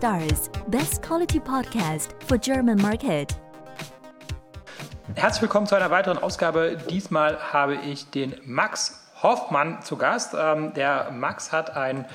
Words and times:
Stars, 0.00 0.50
best 0.68 1.02
quality 1.02 1.38
podcast 1.38 2.14
for 2.26 2.38
German 2.38 2.80
market. 2.80 3.36
Herzlich 5.14 5.42
willkommen 5.42 5.66
zu 5.66 5.74
einer 5.74 5.90
weiteren 5.90 6.16
Ausgabe. 6.16 6.78
Diesmal 6.88 7.52
habe 7.52 7.74
ich 7.74 8.08
den 8.08 8.34
Max 8.46 8.98
Hoffmann 9.22 9.82
zu 9.82 9.98
Gast. 9.98 10.34
Ähm, 10.34 10.72
der 10.72 11.10
Max 11.10 11.52
hat 11.52 11.76
ein 11.76 12.06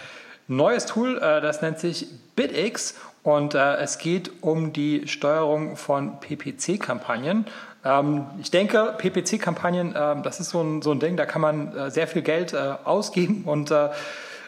neues 0.48 0.88
Tool, 0.88 1.20
äh, 1.20 1.41
das 1.41 1.61
nennt 1.61 1.77
sich 1.77 2.07
BitX 2.36 2.95
und 3.21 3.54
äh, 3.54 3.75
es 3.75 3.99
geht 3.99 4.31
um 4.41 4.73
die 4.73 5.07
Steuerung 5.07 5.77
von 5.77 6.20
PPC-Kampagnen. 6.21 7.45
Ähm, 7.83 8.25
ich 8.41 8.49
denke, 8.49 8.95
PPC-Kampagnen, 8.97 9.95
äh, 9.95 10.23
das 10.23 10.39
ist 10.39 10.49
so 10.49 10.63
ein, 10.63 10.81
so 10.81 10.89
ein 10.89 10.99
Ding, 10.99 11.17
da 11.17 11.27
kann 11.27 11.41
man 11.43 11.77
äh, 11.77 11.91
sehr 11.91 12.07
viel 12.07 12.23
Geld 12.23 12.55
ausgeben 12.55 13.43
und 13.45 13.71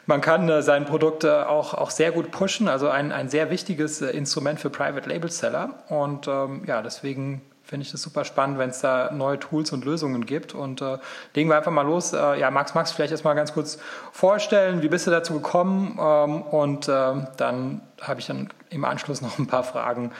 man 0.08 0.22
kann 0.22 0.50
äh, 0.50 0.64
sein 0.64 0.86
Produkt 0.86 1.24
äh, 1.24 1.30
auch, 1.30 1.74
auch 1.74 1.92
sehr 1.92 2.12
gut 2.12 2.32
pushen, 2.32 2.68
also 2.68 2.90
ein, 2.90 3.12
ein 3.12 3.30
sehr 3.30 3.52
wichtiges 3.52 4.02
äh, 4.02 4.10
Instrument 4.10 4.60
für 4.60 4.70
Private 4.70 5.08
Label 5.08 5.30
Seller. 5.30 5.76
Und 5.90 6.28
ähm, 6.28 6.64
ja, 6.66 6.82
deswegen 6.82 7.42
finde 7.64 7.86
ich 7.86 7.92
das 7.92 8.02
super 8.02 8.24
spannend, 8.24 8.58
wenn 8.58 8.70
es 8.70 8.80
da 8.80 9.12
neue 9.12 9.38
Tools 9.38 9.74
und 9.74 9.84
Lösungen 9.84 10.26
gibt. 10.26 10.56
Und 10.56 10.82
äh, 10.82 10.98
legen 11.36 11.50
wir 11.50 11.58
einfach 11.58 11.72
mal 11.72 11.82
los. 11.82 12.14
Äh, 12.14 12.40
ja, 12.40 12.50
Max, 12.50 12.74
Max, 12.74 12.94
vielleicht 12.94 13.12
erstmal 13.12 13.36
ganz 13.36 13.54
kurz 13.54 13.78
vorstellen, 14.14 14.82
wie 14.82 14.88
bist 14.88 15.06
du 15.06 15.12
dazu 15.12 15.34
gekommen? 15.34 16.00
Ähm, 16.02 16.42
und 16.42 16.88
äh, 16.88 17.14
dann 17.36 17.82
habe 18.02 18.22
ich 18.22 18.28
dann 18.28 18.50
im 18.70 18.86
Anschluss 18.86 19.22
noch 19.22 19.38
ein 19.38 19.48
paar 19.48 19.64
Fragen. 19.64 20.12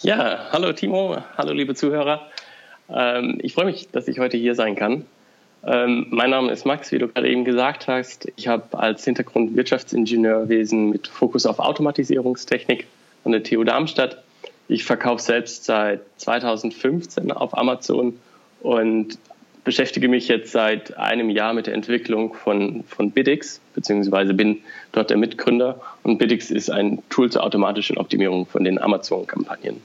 Ja, 0.00 0.50
hallo 0.52 0.72
Timo, 0.72 1.16
hallo 1.36 1.52
liebe 1.52 1.74
Zuhörer. 1.74 2.26
Ähm, 2.90 3.38
ich 3.42 3.54
freue 3.54 3.64
mich, 3.64 3.90
dass 3.90 4.06
ich 4.06 4.20
heute 4.20 4.36
hier 4.36 4.54
sein 4.54 4.76
kann. 4.76 5.06
Ähm, 5.66 6.06
mein 6.10 6.30
Name 6.30 6.52
ist 6.52 6.64
Max, 6.64 6.92
wie 6.92 6.98
du 6.98 7.08
gerade 7.08 7.28
eben 7.28 7.44
gesagt 7.44 7.88
hast. 7.88 8.30
Ich 8.36 8.48
habe 8.48 8.78
als 8.78 9.04
Hintergrund 9.04 9.56
Wirtschaftsingenieurwesen 9.56 10.90
mit 10.90 11.08
Fokus 11.08 11.46
auf 11.46 11.58
Automatisierungstechnik 11.58 12.86
an 13.24 13.32
der 13.32 13.42
TU 13.42 13.64
Darmstadt. 13.64 14.22
Ich 14.68 14.84
verkaufe 14.84 15.22
selbst 15.22 15.64
seit 15.64 16.02
2015 16.18 17.32
auf 17.32 17.56
Amazon 17.56 18.18
und 18.60 19.18
beschäftige 19.64 20.08
mich 20.08 20.28
jetzt 20.28 20.52
seit 20.52 20.96
einem 20.96 21.28
Jahr 21.30 21.52
mit 21.52 21.66
der 21.66 21.74
Entwicklung 21.74 22.34
von, 22.34 22.84
von 22.84 23.10
Bidix, 23.10 23.60
beziehungsweise 23.74 24.34
bin 24.34 24.60
dort 24.92 25.10
der 25.10 25.16
Mitgründer. 25.16 25.80
Und 26.02 26.18
Bidix 26.18 26.50
ist 26.50 26.70
ein 26.70 27.02
Tool 27.10 27.30
zur 27.30 27.44
automatischen 27.44 27.98
Optimierung 27.98 28.46
von 28.46 28.64
den 28.64 28.80
Amazon-Kampagnen. 28.80 29.82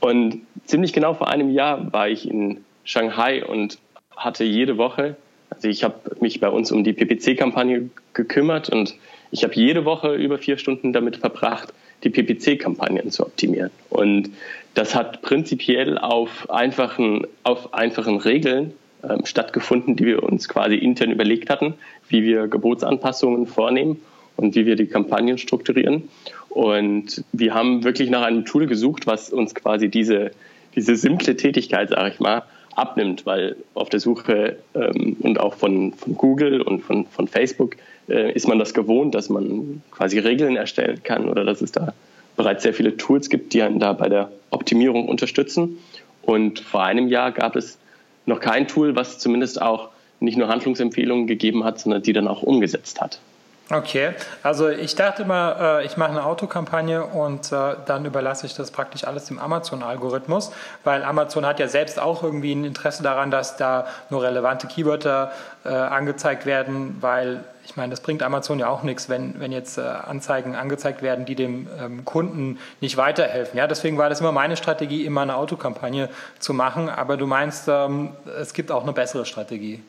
Und 0.00 0.42
ziemlich 0.64 0.92
genau 0.92 1.14
vor 1.14 1.28
einem 1.28 1.50
Jahr 1.50 1.92
war 1.92 2.08
ich 2.08 2.28
in 2.28 2.64
Shanghai 2.84 3.44
und 3.44 3.78
hatte 4.16 4.44
jede 4.44 4.78
Woche, 4.78 5.16
also 5.50 5.68
ich 5.68 5.84
habe 5.84 5.94
mich 6.20 6.40
bei 6.40 6.48
uns 6.48 6.72
um 6.72 6.84
die 6.84 6.92
PPC-Kampagne 6.92 7.90
gekümmert 8.14 8.68
und 8.70 8.94
ich 9.30 9.44
habe 9.44 9.54
jede 9.54 9.84
Woche 9.84 10.14
über 10.14 10.38
vier 10.38 10.58
Stunden 10.58 10.92
damit 10.92 11.16
verbracht, 11.16 11.72
die 12.04 12.10
PPC-Kampagnen 12.10 13.10
zu 13.10 13.24
optimieren. 13.24 13.70
Und 13.90 14.30
das 14.74 14.94
hat 14.94 15.22
prinzipiell 15.22 15.98
auf 15.98 16.50
einfachen, 16.50 17.26
auf 17.42 17.74
einfachen 17.74 18.18
Regeln 18.18 18.72
ähm, 19.02 19.24
stattgefunden, 19.24 19.96
die 19.96 20.04
wir 20.04 20.22
uns 20.22 20.48
quasi 20.48 20.76
intern 20.76 21.10
überlegt 21.10 21.50
hatten, 21.50 21.74
wie 22.08 22.22
wir 22.22 22.48
Gebotsanpassungen 22.48 23.46
vornehmen 23.46 24.00
und 24.36 24.54
wie 24.54 24.66
wir 24.66 24.76
die 24.76 24.86
Kampagnen 24.86 25.38
strukturieren. 25.38 26.08
Und 26.50 27.24
wir 27.32 27.54
haben 27.54 27.84
wirklich 27.84 28.10
nach 28.10 28.22
einem 28.22 28.44
Tool 28.44 28.66
gesucht, 28.66 29.06
was 29.06 29.30
uns 29.30 29.54
quasi 29.54 29.88
diese, 29.88 30.30
diese 30.74 30.96
simple 30.96 31.36
Tätigkeit, 31.36 31.90
sage 31.90 32.10
ich 32.10 32.20
mal, 32.20 32.42
abnimmt, 32.76 33.26
weil 33.26 33.56
auf 33.74 33.88
der 33.88 34.00
Suche 34.00 34.56
ähm, 34.74 35.16
und 35.20 35.40
auch 35.40 35.54
von, 35.54 35.92
von 35.92 36.14
Google 36.14 36.60
und 36.60 36.80
von, 36.80 37.06
von 37.06 37.26
Facebook 37.26 37.76
äh, 38.08 38.32
ist 38.32 38.46
man 38.46 38.58
das 38.58 38.74
gewohnt, 38.74 39.14
dass 39.14 39.28
man 39.28 39.82
quasi 39.90 40.18
Regeln 40.18 40.56
erstellen 40.56 41.02
kann 41.02 41.28
oder 41.28 41.44
dass 41.44 41.62
es 41.62 41.72
da 41.72 41.94
bereits 42.36 42.62
sehr 42.62 42.74
viele 42.74 42.96
Tools 42.96 43.30
gibt, 43.30 43.54
die 43.54 43.62
einen 43.62 43.80
da 43.80 43.94
bei 43.94 44.08
der 44.08 44.30
Optimierung 44.50 45.08
unterstützen. 45.08 45.78
Und 46.22 46.60
vor 46.60 46.84
einem 46.84 47.08
Jahr 47.08 47.32
gab 47.32 47.56
es 47.56 47.78
noch 48.26 48.40
kein 48.40 48.68
Tool, 48.68 48.94
was 48.94 49.18
zumindest 49.18 49.62
auch 49.62 49.88
nicht 50.20 50.36
nur 50.36 50.48
Handlungsempfehlungen 50.48 51.26
gegeben 51.26 51.64
hat, 51.64 51.80
sondern 51.80 52.02
die 52.02 52.12
dann 52.12 52.28
auch 52.28 52.42
umgesetzt 52.42 53.00
hat. 53.00 53.20
Okay, 53.68 54.12
also 54.44 54.68
ich 54.68 54.94
dachte 54.94 55.22
immer, 55.22 55.80
äh, 55.80 55.86
ich 55.86 55.96
mache 55.96 56.10
eine 56.10 56.24
Autokampagne 56.24 57.04
und 57.04 57.50
äh, 57.50 57.74
dann 57.84 58.04
überlasse 58.04 58.46
ich 58.46 58.54
das 58.54 58.70
praktisch 58.70 59.02
alles 59.02 59.24
dem 59.24 59.40
Amazon-Algorithmus, 59.40 60.52
weil 60.84 61.02
Amazon 61.02 61.44
hat 61.44 61.58
ja 61.58 61.66
selbst 61.66 61.98
auch 61.98 62.22
irgendwie 62.22 62.54
ein 62.54 62.64
Interesse 62.64 63.02
daran, 63.02 63.32
dass 63.32 63.56
da 63.56 63.88
nur 64.08 64.22
relevante 64.22 64.68
Keywörter 64.68 65.32
äh, 65.64 65.70
angezeigt 65.70 66.46
werden, 66.46 66.98
weil 67.00 67.42
ich 67.64 67.74
meine, 67.74 67.90
das 67.90 68.00
bringt 68.00 68.22
Amazon 68.22 68.60
ja 68.60 68.68
auch 68.68 68.84
nichts, 68.84 69.08
wenn, 69.08 69.40
wenn 69.40 69.50
jetzt 69.50 69.76
Anzeigen 69.80 70.54
angezeigt 70.54 71.02
werden, 71.02 71.24
die 71.24 71.34
dem 71.34 71.66
ähm, 71.82 72.04
Kunden 72.04 72.60
nicht 72.80 72.96
weiterhelfen. 72.96 73.58
Ja, 73.58 73.66
deswegen 73.66 73.98
war 73.98 74.08
das 74.08 74.20
immer 74.20 74.30
meine 74.30 74.56
Strategie, 74.56 75.04
immer 75.04 75.22
eine 75.22 75.34
Autokampagne 75.34 76.08
zu 76.38 76.54
machen, 76.54 76.88
aber 76.88 77.16
du 77.16 77.26
meinst, 77.26 77.66
ähm, 77.66 78.10
es 78.40 78.54
gibt 78.54 78.70
auch 78.70 78.84
eine 78.84 78.92
bessere 78.92 79.26
Strategie. 79.26 79.82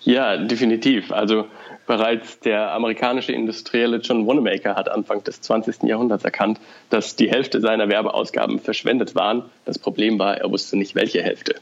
Ja, 0.00 0.38
definitiv. 0.38 1.12
Also 1.12 1.46
bereits 1.86 2.40
der 2.40 2.72
amerikanische 2.72 3.32
Industrielle 3.32 3.98
John 3.98 4.26
Wanamaker 4.26 4.74
hat 4.74 4.88
Anfang 4.88 5.22
des 5.24 5.40
20. 5.40 5.84
Jahrhunderts 5.84 6.24
erkannt, 6.24 6.58
dass 6.90 7.16
die 7.16 7.30
Hälfte 7.30 7.60
seiner 7.60 7.88
Werbeausgaben 7.88 8.58
verschwendet 8.58 9.14
waren. 9.14 9.44
Das 9.64 9.78
Problem 9.78 10.18
war, 10.18 10.36
er 10.38 10.50
wusste 10.50 10.76
nicht, 10.76 10.94
welche 10.94 11.22
Hälfte. 11.22 11.56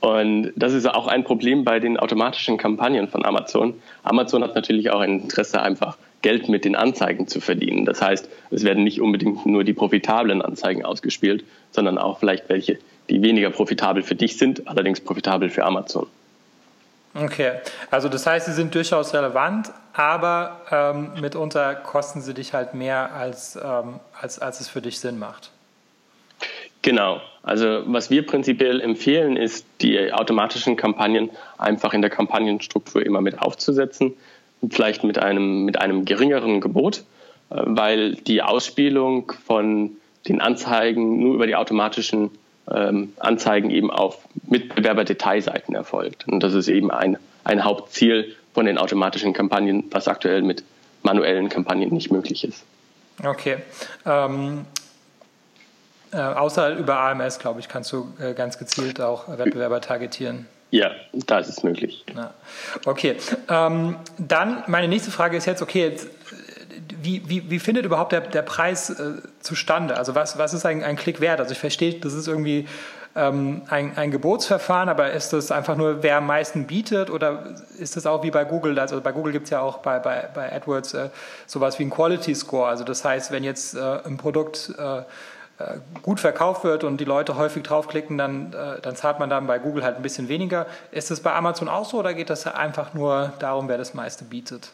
Und 0.00 0.52
das 0.54 0.74
ist 0.74 0.86
auch 0.86 1.06
ein 1.06 1.24
Problem 1.24 1.64
bei 1.64 1.80
den 1.80 1.96
automatischen 1.96 2.58
Kampagnen 2.58 3.08
von 3.08 3.24
Amazon. 3.24 3.74
Amazon 4.02 4.42
hat 4.42 4.54
natürlich 4.54 4.90
auch 4.90 5.00
ein 5.00 5.20
Interesse, 5.20 5.62
einfach 5.62 5.96
Geld 6.20 6.48
mit 6.48 6.64
den 6.64 6.76
Anzeigen 6.76 7.26
zu 7.26 7.40
verdienen. 7.40 7.86
Das 7.86 8.02
heißt, 8.02 8.28
es 8.50 8.64
werden 8.64 8.84
nicht 8.84 9.00
unbedingt 9.00 9.46
nur 9.46 9.64
die 9.64 9.72
profitablen 9.72 10.42
Anzeigen 10.42 10.84
ausgespielt, 10.84 11.44
sondern 11.70 11.96
auch 11.96 12.18
vielleicht 12.18 12.48
welche, 12.48 12.78
die 13.08 13.22
weniger 13.22 13.50
profitabel 13.50 14.02
für 14.02 14.14
dich 14.14 14.36
sind, 14.36 14.68
allerdings 14.68 15.00
profitabel 15.00 15.48
für 15.48 15.64
Amazon. 15.64 16.06
Okay, 17.14 17.52
also 17.90 18.08
das 18.08 18.26
heißt, 18.26 18.46
sie 18.46 18.52
sind 18.52 18.74
durchaus 18.74 19.14
relevant, 19.14 19.70
aber 19.92 20.60
ähm, 20.72 21.12
mitunter 21.20 21.76
kosten 21.76 22.20
sie 22.20 22.34
dich 22.34 22.52
halt 22.52 22.74
mehr, 22.74 23.14
als, 23.14 23.56
ähm, 23.56 24.00
als, 24.20 24.40
als 24.40 24.60
es 24.60 24.68
für 24.68 24.80
dich 24.80 24.98
Sinn 24.98 25.18
macht. 25.18 25.52
Genau. 26.82 27.20
Also 27.42 27.82
was 27.86 28.10
wir 28.10 28.26
prinzipiell 28.26 28.80
empfehlen, 28.80 29.36
ist, 29.36 29.64
die 29.80 30.12
automatischen 30.12 30.76
Kampagnen 30.76 31.30
einfach 31.56 31.94
in 31.94 32.02
der 32.02 32.10
Kampagnenstruktur 32.10 33.04
immer 33.06 33.20
mit 33.20 33.40
aufzusetzen, 33.40 34.14
vielleicht 34.70 35.04
mit 35.04 35.18
einem, 35.18 35.64
mit 35.64 35.80
einem 35.80 36.04
geringeren 36.04 36.60
Gebot, 36.60 37.04
äh, 37.50 37.62
weil 37.64 38.16
die 38.16 38.42
Ausspielung 38.42 39.32
von 39.46 39.92
den 40.26 40.40
Anzeigen 40.40 41.20
nur 41.20 41.34
über 41.34 41.46
die 41.46 41.54
automatischen 41.54 42.30
ähm, 42.70 43.12
Anzeigen 43.18 43.70
eben 43.70 43.90
auf 43.90 44.18
Mitbewerber-Detailseiten 44.48 45.74
erfolgt. 45.74 46.26
Und 46.28 46.42
das 46.42 46.54
ist 46.54 46.68
eben 46.68 46.90
ein, 46.90 47.18
ein 47.44 47.64
Hauptziel 47.64 48.34
von 48.54 48.66
den 48.66 48.78
automatischen 48.78 49.32
Kampagnen, 49.32 49.84
was 49.90 50.08
aktuell 50.08 50.42
mit 50.42 50.64
manuellen 51.02 51.48
Kampagnen 51.48 51.92
nicht 51.92 52.10
möglich 52.10 52.44
ist. 52.44 52.64
Okay. 53.22 53.58
Ähm, 54.06 54.64
äh, 56.12 56.16
außer 56.16 56.76
über 56.76 56.98
AMS, 57.00 57.38
glaube 57.38 57.60
ich, 57.60 57.68
kannst 57.68 57.92
du 57.92 58.08
äh, 58.20 58.34
ganz 58.34 58.58
gezielt 58.58 59.00
auch 59.00 59.28
Wettbewerber 59.38 59.80
targetieren. 59.80 60.46
Ja, 60.70 60.90
da 61.12 61.38
ist 61.38 61.48
es 61.48 61.62
möglich. 61.62 62.04
Ja. 62.16 62.34
Okay. 62.84 63.16
Ähm, 63.48 63.96
dann 64.18 64.64
meine 64.66 64.88
nächste 64.88 65.12
Frage 65.12 65.36
ist 65.36 65.46
jetzt, 65.46 65.62
okay, 65.62 65.88
jetzt 65.88 66.08
wie, 67.02 67.28
wie, 67.28 67.50
wie 67.50 67.58
findet 67.58 67.84
überhaupt 67.84 68.12
der, 68.12 68.20
der 68.20 68.42
Preis 68.42 68.90
äh, 68.90 69.14
zustande? 69.40 69.96
Also 69.96 70.14
was, 70.14 70.38
was 70.38 70.54
ist 70.54 70.66
ein, 70.66 70.82
ein 70.82 70.96
Klick 70.96 71.20
wert? 71.20 71.40
Also 71.40 71.52
ich 71.52 71.58
verstehe, 71.58 71.94
das 71.94 72.12
ist 72.14 72.28
irgendwie 72.28 72.66
ähm, 73.16 73.62
ein, 73.68 73.96
ein 73.96 74.10
Gebotsverfahren, 74.10 74.88
aber 74.88 75.12
ist 75.12 75.32
das 75.32 75.50
einfach 75.52 75.76
nur, 75.76 76.02
wer 76.02 76.16
am 76.16 76.26
meisten 76.26 76.66
bietet 76.66 77.10
oder 77.10 77.54
ist 77.78 77.96
das 77.96 78.06
auch 78.06 78.22
wie 78.22 78.30
bei 78.30 78.44
Google? 78.44 78.78
Also 78.78 79.00
bei 79.00 79.12
Google 79.12 79.32
gibt 79.32 79.44
es 79.44 79.50
ja 79.50 79.60
auch 79.60 79.78
bei, 79.78 79.98
bei, 79.98 80.28
bei 80.34 80.52
AdWords 80.52 80.94
äh, 80.94 81.10
sowas 81.46 81.78
wie 81.78 81.84
ein 81.84 81.90
Quality 81.90 82.34
Score. 82.34 82.68
Also 82.68 82.84
das 82.84 83.04
heißt, 83.04 83.30
wenn 83.30 83.44
jetzt 83.44 83.74
äh, 83.74 83.98
ein 84.04 84.16
Produkt 84.16 84.72
äh, 84.78 85.02
äh, 85.58 85.78
gut 86.02 86.18
verkauft 86.18 86.64
wird 86.64 86.82
und 86.82 87.00
die 87.00 87.04
Leute 87.04 87.36
häufig 87.36 87.62
draufklicken, 87.62 88.18
dann, 88.18 88.52
äh, 88.52 88.80
dann 88.80 88.96
zahlt 88.96 89.20
man 89.20 89.30
dann 89.30 89.46
bei 89.46 89.60
Google 89.60 89.84
halt 89.84 89.96
ein 89.96 90.02
bisschen 90.02 90.28
weniger. 90.28 90.66
Ist 90.90 91.12
das 91.12 91.20
bei 91.20 91.32
Amazon 91.32 91.68
auch 91.68 91.88
so 91.88 91.98
oder 91.98 92.14
geht 92.14 92.30
das 92.30 92.46
einfach 92.48 92.94
nur 92.94 93.32
darum, 93.38 93.68
wer 93.68 93.78
das 93.78 93.94
meiste 93.94 94.24
bietet? 94.24 94.70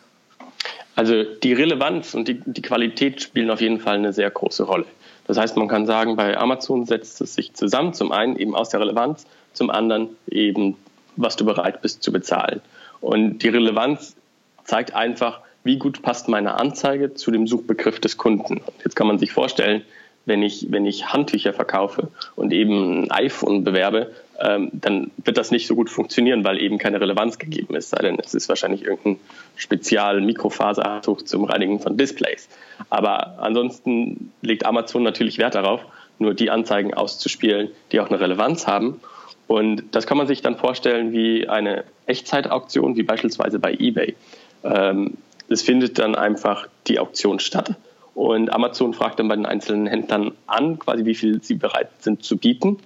Also 0.97 1.23
die 1.23 1.53
Relevanz 1.53 2.15
und 2.15 2.29
die, 2.29 2.41
die 2.45 2.63
Qualität 2.63 3.23
spielen 3.23 3.51
auf 3.51 3.61
jeden 3.61 3.81
Fall 3.81 3.97
eine 3.97 4.13
sehr 4.13 4.31
große 4.31 4.65
Rolle. 4.65 4.87
Das 5.27 5.39
heißt, 5.39 5.57
man 5.57 5.69
kann 5.69 5.87
sagen, 5.87 6.17
bei 6.17 6.37
Amazon 6.37 6.87
setzt 6.87 7.21
es 7.21 7.35
sich 7.35 7.55
zusammen, 7.55 7.95
zum 7.95 8.11
einen 8.13 8.37
eben 8.37 8.55
aus 8.55 8.71
der 8.71 8.81
Relevanz, 8.81 9.27
zum 9.53 9.71
anderen 9.71 10.09
eben, 10.29 10.77
was 11.17 11.37
du 11.37 11.45
bereit 11.45 11.83
bist 11.83 12.03
zu 12.03 12.13
bezahlen. 12.13 12.61
Und 13.01 13.39
die 13.39 13.49
Relevanz 13.49 14.17
zeigt 14.65 14.95
einfach, 14.95 15.41
wie 15.63 15.79
gut 15.79 16.03
passt 16.03 16.29
meine 16.29 16.55
Anzeige 16.55 17.15
zu 17.15 17.31
dem 17.31 17.47
Suchbegriff 17.47 18.01
des 18.01 18.17
Kunden. 18.17 18.61
Jetzt 18.85 18.97
kann 18.97 19.07
man 19.07 19.19
sich 19.19 19.33
vorstellen, 19.33 19.83
wenn 20.31 20.43
ich, 20.43 20.69
wenn 20.71 20.87
ich 20.87 21.12
Handtücher 21.12 21.53
verkaufe 21.53 22.09
und 22.37 22.53
eben 22.53 23.03
ein 23.03 23.11
iPhone 23.11 23.65
bewerbe, 23.65 24.12
ähm, 24.41 24.71
dann 24.73 25.11
wird 25.19 25.37
das 25.37 25.50
nicht 25.50 25.67
so 25.67 25.75
gut 25.75 25.91
funktionieren, 25.91 26.44
weil 26.44 26.62
eben 26.62 26.79
keine 26.79 27.00
Relevanz 27.00 27.38
gegeben 27.38 27.75
ist. 27.75 27.91
Sei 27.91 28.00
denn, 28.00 28.17
es 28.19 28.32
ist 28.32 28.49
wahrscheinlich 28.49 28.85
irgendein 28.85 29.19
Spezial-Mikrofasertuch 29.56 31.23
zum 31.23 31.44
Reinigen 31.44 31.81
von 31.81 31.97
Displays. 31.97 32.49
Aber 32.88 33.41
ansonsten 33.41 34.32
legt 34.41 34.65
Amazon 34.65 35.03
natürlich 35.03 35.38
Wert 35.38 35.56
darauf, 35.56 35.81
nur 36.21 36.33
die 36.33 36.49
Anzeigen 36.49 36.94
auszuspielen, 36.94 37.71
die 37.91 37.99
auch 37.99 38.09
eine 38.09 38.21
Relevanz 38.21 38.69
haben. 38.69 39.00
Und 39.49 39.83
das 39.91 40.06
kann 40.06 40.17
man 40.17 40.29
sich 40.29 40.43
dann 40.43 40.56
vorstellen 40.56 41.12
wie 41.12 41.49
eine 41.49 41.83
Echtzeitauktion, 42.06 42.97
wie 42.97 43.03
beispielsweise 43.03 43.59
bei 43.59 43.75
eBay. 43.75 44.15
Ähm, 44.62 45.15
es 45.49 45.62
findet 45.62 45.99
dann 45.99 46.15
einfach 46.15 46.69
die 46.87 47.00
Auktion 47.00 47.41
statt. 47.41 47.75
Und 48.21 48.53
Amazon 48.53 48.93
fragt 48.93 49.19
dann 49.19 49.29
bei 49.29 49.35
den 49.35 49.47
einzelnen 49.47 49.87
Händlern 49.87 50.33
an, 50.47 50.79
quasi 50.79 51.07
wie 51.07 51.15
viel 51.15 51.43
sie 51.43 51.55
bereit 51.55 51.89
sind 52.01 52.23
zu 52.23 52.37
bieten 52.37 52.77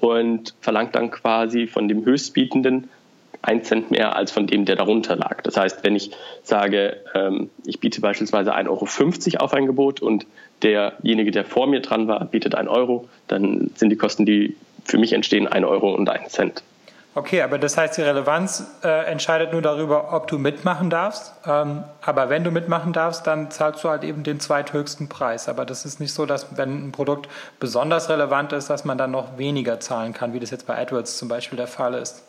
und 0.00 0.54
verlangt 0.62 0.94
dann 0.94 1.10
quasi 1.10 1.66
von 1.66 1.86
dem 1.86 2.02
Höchstbietenden 2.06 2.88
ein 3.42 3.62
Cent 3.62 3.90
mehr 3.90 4.16
als 4.16 4.32
von 4.32 4.46
dem, 4.46 4.64
der 4.64 4.76
darunter 4.76 5.16
lag. 5.16 5.42
Das 5.42 5.58
heißt, 5.58 5.84
wenn 5.84 5.96
ich 5.96 6.12
sage, 6.42 6.96
ähm, 7.14 7.50
ich 7.66 7.78
biete 7.78 8.00
beispielsweise 8.00 8.54
1,50 8.54 9.34
Euro 9.34 9.44
auf 9.44 9.52
ein 9.52 9.66
Gebot 9.66 10.00
und 10.00 10.26
derjenige, 10.62 11.30
der 11.30 11.44
vor 11.44 11.66
mir 11.66 11.80
dran 11.80 12.08
war, 12.08 12.24
bietet 12.24 12.54
1 12.54 12.66
Euro, 12.70 13.06
dann 13.28 13.72
sind 13.74 13.90
die 13.90 13.96
Kosten, 13.96 14.24
die 14.24 14.56
für 14.86 14.96
mich 14.96 15.12
entstehen, 15.12 15.46
1 15.46 15.66
Euro 15.66 15.94
und 15.94 16.08
1 16.08 16.32
Cent. 16.32 16.62
Okay, 17.12 17.42
aber 17.42 17.58
das 17.58 17.76
heißt, 17.76 17.98
die 17.98 18.02
Relevanz 18.02 18.64
äh, 18.84 19.06
entscheidet 19.06 19.52
nur 19.52 19.62
darüber, 19.62 20.12
ob 20.12 20.28
du 20.28 20.38
mitmachen 20.38 20.90
darfst. 20.90 21.32
Ähm, 21.44 21.82
aber 22.02 22.28
wenn 22.28 22.44
du 22.44 22.52
mitmachen 22.52 22.92
darfst, 22.92 23.26
dann 23.26 23.50
zahlst 23.50 23.82
du 23.82 23.88
halt 23.88 24.04
eben 24.04 24.22
den 24.22 24.38
zweithöchsten 24.38 25.08
Preis. 25.08 25.48
Aber 25.48 25.64
das 25.64 25.84
ist 25.84 25.98
nicht 25.98 26.12
so, 26.12 26.24
dass 26.24 26.56
wenn 26.56 26.86
ein 26.86 26.92
Produkt 26.92 27.28
besonders 27.58 28.08
relevant 28.10 28.52
ist, 28.52 28.70
dass 28.70 28.84
man 28.84 28.96
dann 28.96 29.10
noch 29.10 29.38
weniger 29.38 29.80
zahlen 29.80 30.12
kann, 30.12 30.34
wie 30.34 30.38
das 30.38 30.50
jetzt 30.50 30.68
bei 30.68 30.78
AdWords 30.78 31.18
zum 31.18 31.28
Beispiel 31.28 31.56
der 31.56 31.66
Fall 31.66 31.94
ist. 31.94 32.22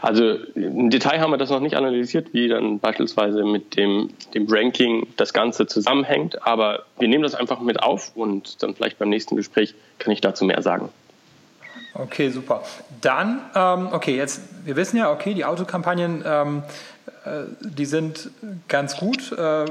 Also 0.00 0.36
im 0.54 0.90
Detail 0.90 1.20
haben 1.20 1.32
wir 1.32 1.36
das 1.36 1.50
noch 1.50 1.60
nicht 1.60 1.76
analysiert, 1.76 2.32
wie 2.32 2.48
dann 2.48 2.78
beispielsweise 2.78 3.44
mit 3.44 3.76
dem, 3.76 4.10
dem 4.32 4.46
Ranking 4.48 5.08
das 5.16 5.32
Ganze 5.32 5.66
zusammenhängt. 5.66 6.46
Aber 6.46 6.84
wir 6.98 7.08
nehmen 7.08 7.24
das 7.24 7.34
einfach 7.34 7.60
mit 7.60 7.82
auf 7.82 8.12
und 8.14 8.62
dann 8.62 8.74
vielleicht 8.76 9.00
beim 9.00 9.08
nächsten 9.08 9.34
Gespräch 9.34 9.74
kann 9.98 10.12
ich 10.12 10.20
dazu 10.20 10.44
mehr 10.44 10.62
sagen. 10.62 10.88
Okay, 11.94 12.30
super. 12.30 12.62
Dann, 13.00 13.40
ähm, 13.54 13.88
okay, 13.92 14.16
jetzt, 14.16 14.40
wir 14.64 14.76
wissen 14.76 14.96
ja, 14.96 15.10
okay, 15.10 15.34
die 15.34 15.44
Autokampagnen, 15.44 16.24
ähm, 16.26 16.62
äh, 17.24 17.42
die 17.60 17.84
sind 17.84 18.30
ganz 18.68 18.96
gut, 18.96 19.32
äh, 19.32 19.66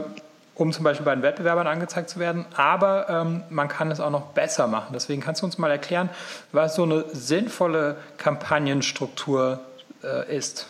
um 0.55 0.71
zum 0.71 0.83
Beispiel 0.83 1.05
bei 1.05 1.15
den 1.15 1.23
Wettbewerbern 1.23 1.65
angezeigt 1.65 2.09
zu 2.09 2.19
werden, 2.19 2.45
aber 2.55 3.09
ähm, 3.09 3.43
man 3.49 3.67
kann 3.67 3.89
es 3.89 3.99
auch 3.99 4.11
noch 4.11 4.27
besser 4.27 4.67
machen. 4.67 4.91
Deswegen 4.93 5.21
kannst 5.21 5.41
du 5.41 5.45
uns 5.45 5.57
mal 5.57 5.71
erklären, 5.71 6.09
was 6.51 6.75
so 6.75 6.83
eine 6.83 7.05
sinnvolle 7.11 7.97
Kampagnenstruktur 8.17 9.59
äh, 10.03 10.35
ist. 10.35 10.67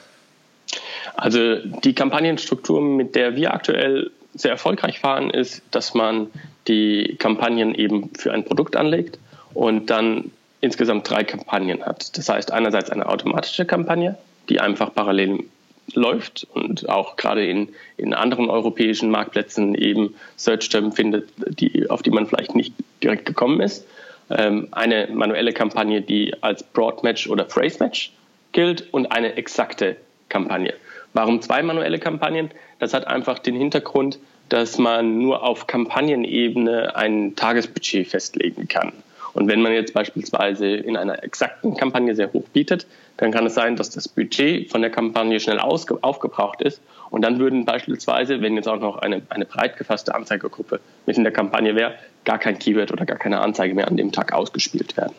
Also 1.15 1.57
die 1.57 1.93
Kampagnenstruktur, 1.93 2.81
mit 2.81 3.15
der 3.15 3.35
wir 3.35 3.53
aktuell 3.53 4.11
sehr 4.33 4.51
erfolgreich 4.51 4.99
fahren, 4.99 5.29
ist, 5.29 5.61
dass 5.71 5.93
man 5.93 6.27
die 6.67 7.17
Kampagnen 7.19 7.75
eben 7.75 8.11
für 8.15 8.31
ein 8.31 8.45
Produkt 8.45 8.77
anlegt 8.77 9.19
und 9.53 9.89
dann 9.89 10.31
insgesamt 10.61 11.09
drei 11.09 11.23
Kampagnen 11.23 11.83
hat. 11.83 12.17
Das 12.17 12.29
heißt 12.29 12.51
einerseits 12.51 12.89
eine 12.89 13.07
automatische 13.07 13.65
Kampagne, 13.65 14.17
die 14.49 14.59
einfach 14.59 14.93
parallel 14.93 15.45
läuft 15.93 16.47
und 16.53 16.87
auch 16.89 17.17
gerade 17.17 17.45
in, 17.45 17.69
in 17.97 18.13
anderen 18.13 18.49
europäischen 18.49 19.09
Marktplätzen 19.09 19.75
eben 19.75 20.15
Search-Termen 20.37 20.91
findet, 20.91 21.29
die, 21.59 21.89
auf 21.89 22.01
die 22.01 22.11
man 22.11 22.27
vielleicht 22.27 22.55
nicht 22.55 22.73
direkt 23.03 23.25
gekommen 23.25 23.59
ist. 23.59 23.85
Ähm, 24.29 24.69
eine 24.71 25.09
manuelle 25.11 25.51
Kampagne, 25.51 26.01
die 26.01 26.33
als 26.41 26.63
Broad-Match 26.63 27.27
oder 27.27 27.45
Phrase-Match 27.45 28.13
gilt 28.53 28.93
und 28.93 29.11
eine 29.11 29.35
exakte 29.35 29.97
Kampagne. 30.29 30.73
Warum 31.13 31.41
zwei 31.41 31.61
manuelle 31.61 31.99
Kampagnen? 31.99 32.51
Das 32.79 32.93
hat 32.93 33.07
einfach 33.07 33.39
den 33.39 33.55
Hintergrund, 33.55 34.19
dass 34.47 34.77
man 34.77 35.17
nur 35.17 35.43
auf 35.43 35.67
Kampagnenebene 35.67 36.95
ein 36.95 37.35
Tagesbudget 37.35 38.07
festlegen 38.07 38.67
kann. 38.67 38.93
Und 39.33 39.47
wenn 39.47 39.61
man 39.61 39.73
jetzt 39.73 39.93
beispielsweise 39.93 40.67
in 40.67 40.97
einer 40.97 41.23
exakten 41.23 41.75
Kampagne 41.75 42.15
sehr 42.15 42.33
hoch 42.33 42.47
bietet, 42.53 42.85
dann 43.17 43.31
kann 43.31 43.45
es 43.45 43.53
sein, 43.53 43.75
dass 43.75 43.89
das 43.89 44.07
Budget 44.07 44.69
von 44.71 44.81
der 44.81 44.91
Kampagne 44.91 45.39
schnell 45.39 45.59
aufgebraucht 45.59 46.61
ist. 46.61 46.81
Und 47.09 47.23
dann 47.23 47.39
würden 47.39 47.65
beispielsweise, 47.65 48.41
wenn 48.41 48.55
jetzt 48.55 48.67
auch 48.67 48.79
noch 48.79 48.97
eine, 48.97 49.21
eine 49.29 49.45
breit 49.45 49.77
gefasste 49.77 50.15
Anzeigegruppe 50.15 50.79
mit 51.05 51.17
in 51.17 51.23
der 51.23 51.33
Kampagne 51.33 51.75
wäre, 51.75 51.95
gar 52.25 52.39
kein 52.39 52.59
Keyword 52.59 52.91
oder 52.91 53.05
gar 53.05 53.17
keine 53.17 53.41
Anzeige 53.41 53.73
mehr 53.73 53.87
an 53.87 53.97
dem 53.97 54.11
Tag 54.11 54.33
ausgespielt 54.33 54.97
werden. 54.97 55.13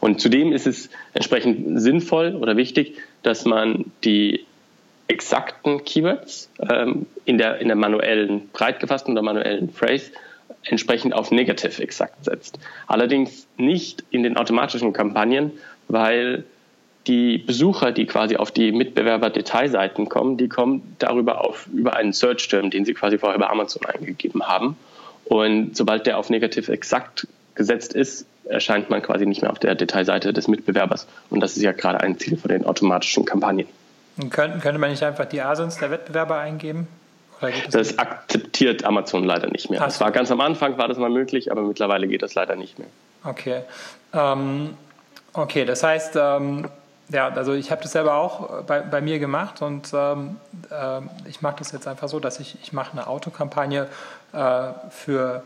Und 0.00 0.20
zudem 0.20 0.52
ist 0.52 0.66
es 0.66 0.90
entsprechend 1.14 1.80
sinnvoll 1.80 2.34
oder 2.34 2.56
wichtig, 2.56 2.98
dass 3.22 3.44
man 3.44 3.92
die 4.04 4.44
exakten 5.08 5.84
Keywords 5.84 6.50
ähm, 6.58 7.06
in, 7.24 7.38
der, 7.38 7.58
in 7.58 7.68
der 7.68 7.76
manuellen, 7.76 8.48
breit 8.52 8.80
gefassten 8.80 9.12
oder 9.12 9.22
manuellen 9.22 9.70
Phrase 9.70 10.10
entsprechend 10.68 11.14
auf 11.14 11.30
Negative 11.30 11.82
exakt 11.82 12.24
setzt. 12.24 12.58
Allerdings 12.86 13.46
nicht 13.56 14.04
in 14.10 14.22
den 14.22 14.36
automatischen 14.36 14.92
Kampagnen, 14.92 15.52
weil 15.88 16.44
die 17.06 17.38
Besucher, 17.38 17.92
die 17.92 18.06
quasi 18.06 18.36
auf 18.36 18.50
die 18.50 18.72
Mitbewerber-Detailseiten 18.72 20.08
kommen, 20.08 20.36
die 20.36 20.48
kommen 20.48 20.96
darüber 20.98 21.44
auf, 21.44 21.68
über 21.72 21.94
einen 21.94 22.12
Search-Term, 22.12 22.70
den 22.70 22.84
sie 22.84 22.94
quasi 22.94 23.18
vorher 23.18 23.38
bei 23.38 23.48
Amazon 23.48 23.84
eingegeben 23.86 24.42
haben. 24.42 24.76
Und 25.24 25.76
sobald 25.76 26.06
der 26.06 26.18
auf 26.18 26.30
Negative 26.30 26.72
exakt 26.72 27.28
gesetzt 27.54 27.92
ist, 27.94 28.26
erscheint 28.44 28.90
man 28.90 29.02
quasi 29.02 29.26
nicht 29.26 29.42
mehr 29.42 29.50
auf 29.50 29.58
der 29.58 29.74
Detailseite 29.74 30.32
des 30.32 30.48
Mitbewerbers. 30.48 31.06
Und 31.30 31.40
das 31.40 31.56
ist 31.56 31.62
ja 31.62 31.72
gerade 31.72 32.00
ein 32.00 32.18
Ziel 32.18 32.36
von 32.36 32.48
den 32.48 32.64
automatischen 32.64 33.24
Kampagnen. 33.24 33.66
Könnte, 34.30 34.58
könnte 34.58 34.78
man 34.78 34.90
nicht 34.90 35.02
einfach 35.02 35.26
die 35.26 35.40
ASINs 35.40 35.78
der 35.78 35.90
Wettbewerber 35.90 36.38
eingeben? 36.38 36.88
Das, 37.70 37.98
akzeptiert 37.98 38.84
Amazon 38.84 39.24
leider 39.24 39.48
nicht 39.48 39.70
mehr. 39.70 39.80
Das 39.80 40.00
war 40.00 40.10
ganz 40.10 40.30
am 40.30 40.40
Anfang 40.40 40.78
war 40.78 40.88
das 40.88 40.98
mal 40.98 41.10
möglich, 41.10 41.50
aber 41.50 41.62
mittlerweile 41.62 42.08
geht 42.08 42.22
das 42.22 42.34
leider 42.34 42.56
nicht 42.56 42.78
mehr. 42.78 42.88
Okay. 43.24 43.62
Ähm, 44.12 44.76
okay, 45.32 45.64
das 45.64 45.82
heißt, 45.82 46.16
ähm, 46.16 46.68
ja, 47.08 47.28
also 47.28 47.52
ich 47.52 47.70
habe 47.70 47.82
das 47.82 47.92
selber 47.92 48.14
auch 48.14 48.62
bei, 48.64 48.80
bei 48.80 49.00
mir 49.00 49.18
gemacht 49.18 49.62
und 49.62 49.90
ähm, 49.92 50.36
äh, 50.70 51.00
ich 51.28 51.42
mache 51.42 51.56
das 51.58 51.72
jetzt 51.72 51.86
einfach 51.86 52.08
so, 52.08 52.20
dass 52.20 52.40
ich, 52.40 52.56
ich 52.62 52.72
mache 52.72 52.92
eine 52.92 53.06
Autokampagne 53.06 53.88
äh, 54.32 54.62
für, 54.90 55.42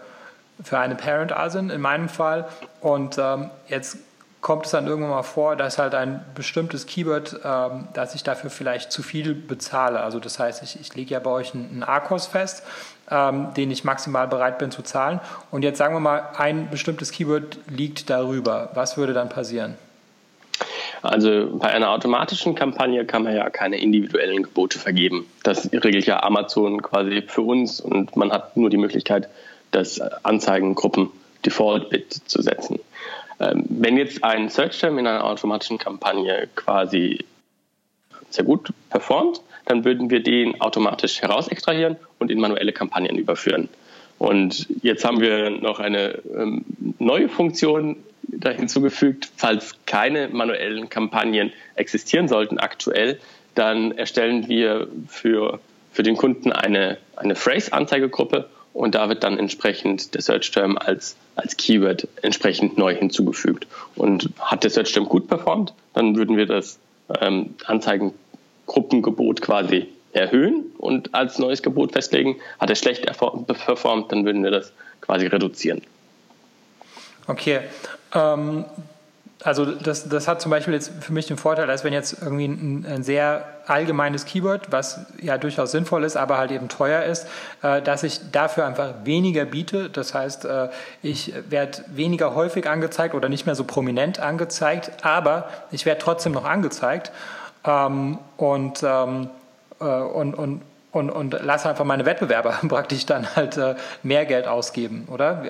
für 0.62 0.78
eine 0.78 0.94
Parent 0.94 1.32
ASIN 1.32 1.70
in 1.70 1.80
meinem 1.80 2.08
Fall 2.08 2.48
und 2.80 3.18
ähm, 3.18 3.50
jetzt 3.68 3.98
kommt 4.40 4.66
es 4.66 4.72
dann 4.72 4.86
irgendwann 4.86 5.10
mal 5.10 5.22
vor, 5.22 5.56
dass 5.56 5.78
halt 5.78 5.94
ein 5.94 6.24
bestimmtes 6.34 6.86
Keyword, 6.86 7.40
ähm, 7.44 7.88
dass 7.92 8.14
ich 8.14 8.22
dafür 8.22 8.50
vielleicht 8.50 8.90
zu 8.90 9.02
viel 9.02 9.34
bezahle. 9.34 10.00
Also 10.00 10.18
das 10.18 10.38
heißt, 10.38 10.62
ich, 10.62 10.80
ich 10.80 10.94
lege 10.94 11.10
ja 11.10 11.18
bei 11.18 11.30
euch 11.30 11.54
einen, 11.54 11.82
ARKOS 11.82 12.26
fest, 12.26 12.62
ähm, 13.10 13.48
den 13.56 13.70
ich 13.70 13.84
maximal 13.84 14.26
bereit 14.28 14.58
bin 14.58 14.70
zu 14.70 14.82
zahlen. 14.82 15.20
Und 15.50 15.62
jetzt 15.62 15.78
sagen 15.78 15.94
wir 15.94 16.00
mal, 16.00 16.30
ein 16.38 16.70
bestimmtes 16.70 17.12
Keyword 17.12 17.58
liegt 17.68 18.08
darüber. 18.08 18.70
Was 18.74 18.96
würde 18.96 19.12
dann 19.12 19.28
passieren? 19.28 19.76
Also 21.02 21.48
bei 21.54 21.68
einer 21.68 21.90
automatischen 21.90 22.54
Kampagne 22.54 23.06
kann 23.06 23.22
man 23.22 23.34
ja 23.34 23.48
keine 23.48 23.80
individuellen 23.80 24.42
Gebote 24.42 24.78
vergeben. 24.78 25.26
Das 25.42 25.70
regelt 25.72 26.04
ja 26.06 26.22
Amazon 26.22 26.82
quasi 26.82 27.22
für 27.26 27.40
uns 27.42 27.80
und 27.80 28.16
man 28.16 28.30
hat 28.32 28.56
nur 28.56 28.68
die 28.68 28.76
Möglichkeit, 28.76 29.28
das 29.70 30.00
Anzeigengruppen 30.00 31.10
Default 31.44 31.88
Bit 31.88 32.20
zu 32.26 32.42
setzen. 32.42 32.80
Ähm, 33.40 33.64
wenn 33.68 33.96
jetzt 33.96 34.22
ein 34.22 34.48
Search 34.48 34.78
Term 34.78 34.98
in 34.98 35.06
einer 35.06 35.24
automatischen 35.24 35.78
Kampagne 35.78 36.48
quasi 36.54 37.24
sehr 38.28 38.44
gut 38.44 38.72
performt, 38.90 39.40
dann 39.66 39.84
würden 39.84 40.10
wir 40.10 40.22
den 40.22 40.60
automatisch 40.60 41.20
heraus 41.22 41.48
extrahieren 41.48 41.96
und 42.18 42.30
in 42.30 42.38
manuelle 42.38 42.72
Kampagnen 42.72 43.16
überführen. 43.16 43.68
Und 44.18 44.66
jetzt 44.82 45.04
haben 45.04 45.20
wir 45.20 45.50
noch 45.50 45.80
eine 45.80 46.18
ähm, 46.36 46.64
neue 46.98 47.28
Funktion 47.28 47.96
da 48.22 48.50
hinzugefügt, 48.50 49.30
falls 49.36 49.74
keine 49.86 50.28
manuellen 50.28 50.88
Kampagnen 50.88 51.52
existieren 51.74 52.28
sollten 52.28 52.58
aktuell, 52.58 53.18
dann 53.54 53.92
erstellen 53.92 54.48
wir 54.48 54.88
für, 55.08 55.60
für 55.92 56.02
den 56.02 56.16
Kunden 56.16 56.52
eine, 56.52 56.98
eine 57.16 57.34
Phrase-Anzeigegruppe 57.34 58.48
und 58.72 58.94
da 58.94 59.08
wird 59.08 59.24
dann 59.24 59.38
entsprechend 59.38 60.14
der 60.14 60.22
Search-Term 60.22 60.78
als, 60.78 61.16
als 61.34 61.56
Keyword 61.56 62.06
entsprechend 62.22 62.78
neu 62.78 62.94
hinzugefügt. 62.94 63.66
Und 63.96 64.30
hat 64.38 64.62
der 64.62 64.70
Search-Term 64.70 65.06
gut 65.06 65.28
performt, 65.28 65.74
dann 65.94 66.16
würden 66.16 66.36
wir 66.36 66.46
das 66.46 66.78
ähm, 67.20 67.54
Anzeigengruppengebot 67.64 69.40
quasi 69.40 69.88
erhöhen 70.12 70.64
und 70.78 71.14
als 71.14 71.38
neues 71.38 71.62
Gebot 71.62 71.92
festlegen. 71.92 72.36
Hat 72.58 72.70
er 72.70 72.76
schlecht 72.76 73.04
performt, 73.04 74.12
dann 74.12 74.24
würden 74.24 74.42
wir 74.42 74.50
das 74.50 74.72
quasi 75.00 75.26
reduzieren. 75.26 75.82
Okay. 77.26 77.60
Ähm, 78.14 78.64
also 79.42 79.64
das, 79.64 80.08
das 80.08 80.28
hat 80.28 80.40
zum 80.42 80.50
Beispiel 80.50 80.74
jetzt 80.74 80.92
für 81.00 81.12
mich 81.12 81.26
den 81.26 81.38
Vorteil, 81.38 81.66
dass 81.66 81.82
wenn 81.82 81.92
jetzt 81.92 82.20
irgendwie 82.20 82.46
ein, 82.46 82.86
ein, 82.86 83.02
sehr 83.02 83.44
allgemeines 83.66 84.26
Keyword, 84.26 84.70
was 84.70 85.00
ja 85.20 85.38
durchaus 85.38 85.70
sinnvoll 85.70 86.04
ist, 86.04 86.16
aber 86.16 86.36
halt 86.36 86.50
eben 86.50 86.68
teuer 86.68 87.04
ist, 87.04 87.26
äh, 87.62 87.80
dass 87.80 88.02
ich 88.02 88.30
dafür 88.32 88.66
einfach 88.66 88.92
weniger 89.04 89.46
biete. 89.46 89.88
Das 89.88 90.12
heißt, 90.12 90.44
äh, 90.44 90.68
ich 91.02 91.32
werde 91.48 91.84
weniger 91.88 92.34
häufig 92.34 92.68
angezeigt 92.68 93.14
oder 93.14 93.28
nicht 93.28 93.46
mehr 93.46 93.54
so 93.54 93.64
prominent 93.64 94.20
angezeigt, 94.20 95.04
aber 95.04 95.48
ich 95.70 95.86
werde 95.86 96.02
trotzdem 96.02 96.32
noch 96.32 96.44
angezeigt 96.44 97.10
ähm, 97.64 98.18
und, 98.36 98.82
ähm, 98.82 99.30
äh, 99.80 99.84
und, 99.84 100.34
und 100.34 100.62
und, 100.92 101.10
und 101.10 101.32
lasse 101.44 101.68
einfach 101.68 101.84
meine 101.84 102.04
Wettbewerber 102.04 102.60
praktisch 102.68 103.06
dann 103.06 103.34
halt 103.36 103.56
äh, 103.56 103.74
mehr 104.02 104.26
Geld 104.26 104.46
ausgeben, 104.46 105.06
oder? 105.10 105.44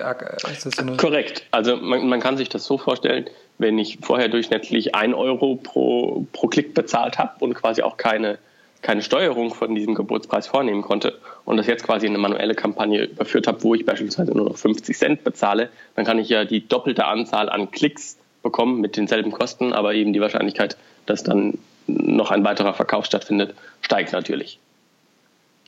So 0.55 0.69
Korrekt. 0.97 1.43
Also 1.51 1.77
man, 1.77 2.07
man, 2.07 2.19
kann 2.19 2.37
sich 2.37 2.49
das 2.49 2.65
so 2.65 2.77
vorstellen, 2.77 3.25
wenn 3.57 3.77
ich 3.77 3.99
vorher 4.01 4.27
durchschnittlich 4.27 4.95
1 4.95 5.15
Euro 5.15 5.55
pro, 5.55 6.25
pro 6.31 6.47
Klick 6.47 6.73
bezahlt 6.73 7.17
habe 7.17 7.33
und 7.39 7.53
quasi 7.53 7.81
auch 7.81 7.97
keine, 7.97 8.37
keine 8.81 9.01
Steuerung 9.01 9.53
von 9.53 9.73
diesem 9.75 9.95
Geburtspreis 9.95 10.47
vornehmen 10.47 10.81
konnte 10.81 11.17
und 11.45 11.57
das 11.57 11.67
jetzt 11.67 11.83
quasi 11.83 12.05
in 12.05 12.13
eine 12.13 12.21
manuelle 12.21 12.55
Kampagne 12.55 13.05
überführt 13.05 13.47
habe, 13.47 13.63
wo 13.63 13.73
ich 13.73 13.85
beispielsweise 13.85 14.31
nur 14.31 14.45
noch 14.45 14.57
50 14.57 14.97
Cent 14.97 15.23
bezahle, 15.23 15.69
dann 15.95 16.05
kann 16.05 16.19
ich 16.19 16.29
ja 16.29 16.45
die 16.45 16.67
doppelte 16.67 17.05
Anzahl 17.05 17.49
an 17.49 17.71
Klicks 17.71 18.17
bekommen 18.43 18.81
mit 18.81 18.97
denselben 18.97 19.31
Kosten, 19.31 19.73
aber 19.73 19.93
eben 19.93 20.13
die 20.13 20.21
Wahrscheinlichkeit, 20.21 20.77
dass 21.05 21.23
dann 21.23 21.57
noch 21.87 22.31
ein 22.31 22.43
weiterer 22.43 22.73
Verkauf 22.73 23.05
stattfindet, 23.05 23.53
steigt 23.81 24.13
natürlich. 24.13 24.59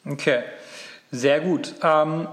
Okay, 0.05 0.43
sehr 1.11 1.39
gut. 1.39 1.75
Ähm, 1.81 2.27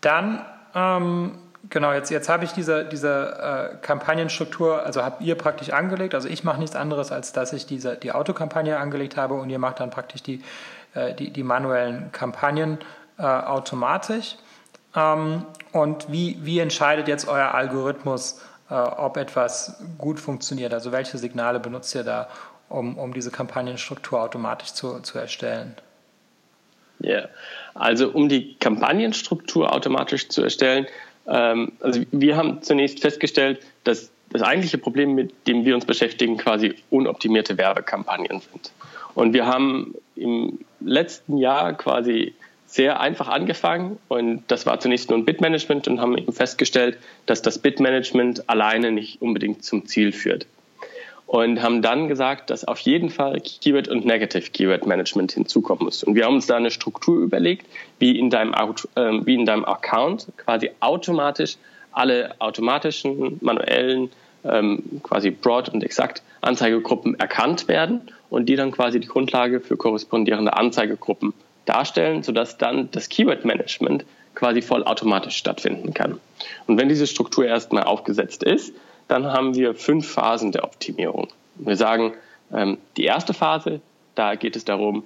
dann 0.00 0.44
ähm, 0.74 1.38
Genau, 1.70 1.92
jetzt, 1.92 2.10
jetzt 2.10 2.28
habe 2.28 2.44
ich 2.44 2.52
diese, 2.52 2.84
diese 2.84 3.72
äh, 3.72 3.76
Kampagnenstruktur, 3.84 4.84
also 4.84 5.02
habt 5.02 5.20
ihr 5.20 5.34
praktisch 5.34 5.70
angelegt. 5.70 6.14
Also 6.14 6.28
ich 6.28 6.44
mache 6.44 6.58
nichts 6.60 6.76
anderes, 6.76 7.12
als 7.12 7.32
dass 7.32 7.52
ich 7.52 7.66
diese, 7.66 7.96
die 7.96 8.12
Autokampagne 8.12 8.78
angelegt 8.78 9.16
habe 9.16 9.34
und 9.34 9.50
ihr 9.50 9.58
macht 9.58 9.80
dann 9.80 9.90
praktisch 9.90 10.22
die, 10.22 10.42
äh, 10.94 11.14
die, 11.14 11.30
die, 11.30 11.42
manuellen 11.42 12.10
Kampagnen 12.12 12.78
äh, 13.18 13.22
automatisch. 13.22 14.36
Ähm, 14.94 15.44
und 15.72 16.10
wie, 16.10 16.38
wie 16.40 16.60
entscheidet 16.60 17.08
jetzt 17.08 17.28
euer 17.28 17.52
Algorithmus, 17.52 18.40
äh, 18.70 18.74
ob 18.74 19.16
etwas 19.16 19.82
gut 19.98 20.20
funktioniert? 20.20 20.72
Also 20.72 20.92
welche 20.92 21.18
Signale 21.18 21.60
benutzt 21.60 21.94
ihr 21.94 22.04
da, 22.04 22.28
um, 22.70 22.96
um 22.96 23.12
diese 23.12 23.30
Kampagnenstruktur 23.30 24.22
automatisch 24.22 24.72
zu, 24.72 25.00
zu 25.00 25.18
erstellen? 25.18 25.74
Ja, 27.00 27.10
yeah. 27.10 27.28
also 27.74 28.10
um 28.10 28.28
die 28.28 28.54
Kampagnenstruktur 28.56 29.72
automatisch 29.72 30.28
zu 30.28 30.42
erstellen, 30.42 30.86
ähm, 31.28 31.72
also 31.80 32.02
wir 32.10 32.36
haben 32.36 32.62
zunächst 32.62 33.00
festgestellt, 33.00 33.60
dass 33.84 34.10
das 34.30 34.42
eigentliche 34.42 34.78
Problem, 34.78 35.14
mit 35.14 35.46
dem 35.46 35.64
wir 35.64 35.74
uns 35.74 35.84
beschäftigen, 35.84 36.36
quasi 36.36 36.74
unoptimierte 36.90 37.56
Werbekampagnen 37.56 38.40
sind. 38.40 38.72
Und 39.14 39.32
wir 39.32 39.46
haben 39.46 39.94
im 40.16 40.58
letzten 40.80 41.38
Jahr 41.38 41.74
quasi 41.74 42.34
sehr 42.66 43.00
einfach 43.00 43.28
angefangen 43.28 43.98
und 44.08 44.42
das 44.48 44.66
war 44.66 44.78
zunächst 44.78 45.08
nur 45.08 45.18
ein 45.18 45.24
Bitmanagement 45.24 45.88
und 45.88 46.00
haben 46.00 46.18
eben 46.18 46.32
festgestellt, 46.32 46.98
dass 47.24 47.40
das 47.40 47.58
Bitmanagement 47.58 48.48
alleine 48.50 48.92
nicht 48.92 49.22
unbedingt 49.22 49.64
zum 49.64 49.86
Ziel 49.86 50.12
führt 50.12 50.46
und 51.28 51.62
haben 51.62 51.82
dann 51.82 52.08
gesagt, 52.08 52.48
dass 52.48 52.64
auf 52.64 52.78
jeden 52.80 53.10
Fall 53.10 53.38
Keyword 53.40 53.86
und 53.88 54.06
Negative 54.06 54.50
Keyword 54.50 54.86
Management 54.86 55.32
hinzukommen 55.32 55.84
muss. 55.84 56.02
Und 56.02 56.14
wir 56.14 56.24
haben 56.24 56.36
uns 56.36 56.46
da 56.46 56.56
eine 56.56 56.70
Struktur 56.70 57.20
überlegt, 57.20 57.66
wie 57.98 58.18
in 58.18 58.30
deinem, 58.30 58.54
äh, 58.54 59.26
wie 59.26 59.34
in 59.34 59.44
deinem 59.44 59.66
Account 59.66 60.28
quasi 60.38 60.70
automatisch 60.80 61.58
alle 61.92 62.34
automatischen, 62.38 63.36
manuellen, 63.42 64.08
ähm, 64.42 64.82
quasi 65.02 65.30
broad 65.30 65.68
und 65.68 65.84
exakt 65.84 66.22
Anzeigegruppen 66.40 67.20
erkannt 67.20 67.68
werden 67.68 68.00
und 68.30 68.48
die 68.48 68.56
dann 68.56 68.70
quasi 68.70 68.98
die 68.98 69.08
Grundlage 69.08 69.60
für 69.60 69.76
korrespondierende 69.76 70.56
Anzeigegruppen 70.56 71.34
darstellen, 71.66 72.22
sodass 72.22 72.56
dann 72.56 72.90
das 72.92 73.10
Keyword 73.10 73.44
Management 73.44 74.06
quasi 74.34 74.62
vollautomatisch 74.62 75.36
stattfinden 75.36 75.92
kann. 75.92 76.18
Und 76.66 76.78
wenn 76.78 76.88
diese 76.88 77.06
Struktur 77.06 77.44
erstmal 77.44 77.82
aufgesetzt 77.82 78.42
ist, 78.44 78.72
dann 79.08 79.26
haben 79.26 79.54
wir 79.54 79.74
fünf 79.74 80.06
Phasen 80.06 80.52
der 80.52 80.64
Optimierung. 80.64 81.28
Wir 81.56 81.76
sagen, 81.76 82.12
ähm, 82.54 82.78
die 82.96 83.04
erste 83.04 83.34
Phase, 83.34 83.80
da 84.14 84.34
geht 84.36 84.54
es 84.54 84.64
darum, 84.64 85.02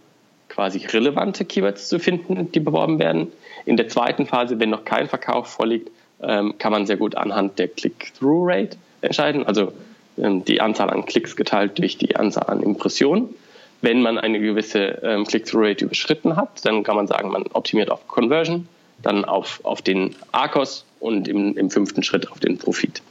quasi 0.49 0.85
relevante 0.85 1.45
Keywords 1.45 1.89
zu 1.89 1.99
finden, 1.99 2.53
die 2.53 2.61
beworben 2.61 2.99
werden. 2.99 3.33
In 3.65 3.77
der 3.77 3.89
zweiten 3.89 4.27
Phase, 4.27 4.61
wenn 4.61 4.71
noch 4.71 4.85
kein 4.85 5.09
Verkauf 5.09 5.49
vorliegt, 5.49 5.91
ähm, 6.21 6.59
kann 6.59 6.73
man 6.73 6.87
sehr 6.87 6.99
gut 6.99 7.17
anhand 7.17 7.59
der 7.59 7.69
Click-Through-Rate 7.69 8.77
entscheiden, 9.01 9.47
also 9.47 9.73
ähm, 10.19 10.45
die 10.45 10.61
Anzahl 10.61 10.91
an 10.91 11.07
Klicks 11.07 11.37
geteilt 11.37 11.79
durch 11.79 11.97
die 11.97 12.17
Anzahl 12.17 12.49
an 12.49 12.63
Impressionen. 12.63 13.35
Wenn 13.81 14.03
man 14.03 14.17
eine 14.17 14.39
gewisse 14.39 15.25
Click-Through-Rate 15.27 15.87
überschritten 15.87 16.37
hat, 16.37 16.65
dann 16.65 16.85
kann 16.85 16.95
man 16.95 17.09
sagen, 17.09 17.33
man 17.33 17.47
optimiert 17.53 17.91
auf 17.91 18.07
Conversion, 18.07 18.69
dann 19.03 19.25
auf, 19.25 19.59
auf 19.65 19.83
den 19.83 20.15
ARCOS 20.31 20.85
und 21.01 21.27
im, 21.27 21.57
im 21.57 21.69
fünften 21.69 22.05
Schritt 22.05 22.31
auf 22.31 22.39
den 22.39 22.59
Profit. 22.59 23.03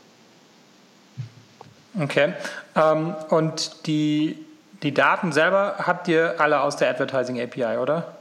Okay. 1.99 2.33
Ähm, 2.75 3.15
und 3.29 3.87
die, 3.87 4.37
die 4.83 4.93
Daten 4.93 5.31
selber 5.31 5.75
habt 5.79 6.07
ihr 6.07 6.35
alle 6.39 6.61
aus 6.61 6.77
der 6.77 6.89
Advertising 6.89 7.39
API, 7.41 7.77
oder? 7.77 8.15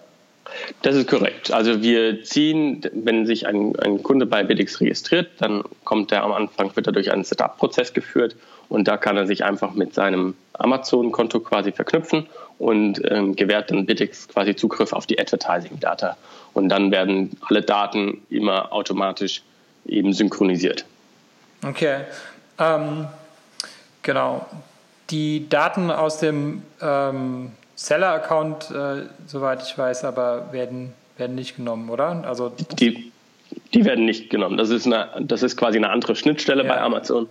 Das 0.82 0.96
ist 0.96 1.08
korrekt. 1.08 1.52
Also 1.52 1.82
wir 1.82 2.24
ziehen, 2.24 2.82
wenn 2.92 3.26
sich 3.26 3.46
ein, 3.46 3.78
ein 3.78 4.02
Kunde 4.02 4.26
bei 4.26 4.42
Bidix 4.42 4.80
registriert, 4.80 5.28
dann 5.38 5.62
kommt 5.84 6.10
er 6.12 6.24
am 6.24 6.32
Anfang, 6.32 6.74
wird 6.74 6.86
er 6.86 6.92
durch 6.92 7.12
einen 7.12 7.24
Setup-Prozess 7.24 7.92
geführt 7.92 8.34
und 8.68 8.88
da 8.88 8.96
kann 8.96 9.16
er 9.16 9.26
sich 9.26 9.44
einfach 9.44 9.74
mit 9.74 9.94
seinem 9.94 10.34
Amazon-Konto 10.54 11.40
quasi 11.40 11.72
verknüpfen 11.72 12.26
und 12.58 13.00
ähm, 13.10 13.36
gewährt 13.36 13.70
dann 13.70 13.86
Bidix 13.86 14.28
quasi 14.28 14.56
Zugriff 14.56 14.92
auf 14.92 15.06
die 15.06 15.18
Advertising-Data. 15.18 16.16
Und 16.52 16.68
dann 16.68 16.90
werden 16.90 17.36
alle 17.48 17.62
Daten 17.62 18.22
immer 18.28 18.72
automatisch 18.72 19.42
eben 19.86 20.12
synchronisiert. 20.12 20.84
Okay. 21.64 22.00
Ähm, 22.58 23.06
Genau. 24.10 24.44
Die 25.10 25.48
Daten 25.48 25.88
aus 25.92 26.18
dem 26.18 26.62
ähm, 26.82 27.52
Seller-Account, 27.76 28.72
äh, 28.72 29.02
soweit 29.28 29.62
ich 29.62 29.78
weiß, 29.78 30.02
aber 30.02 30.52
werden, 30.52 30.94
werden 31.16 31.36
nicht 31.36 31.54
genommen, 31.54 31.88
oder? 31.90 32.24
Also 32.26 32.48
die, 32.80 33.12
die 33.72 33.84
werden 33.84 34.06
nicht 34.06 34.28
genommen. 34.28 34.56
Das 34.56 34.70
ist, 34.70 34.86
eine, 34.86 35.10
das 35.20 35.44
ist 35.44 35.56
quasi 35.56 35.78
eine 35.78 35.90
andere 35.90 36.16
Schnittstelle 36.16 36.64
ja. 36.64 36.74
bei 36.74 36.80
Amazon. 36.80 37.28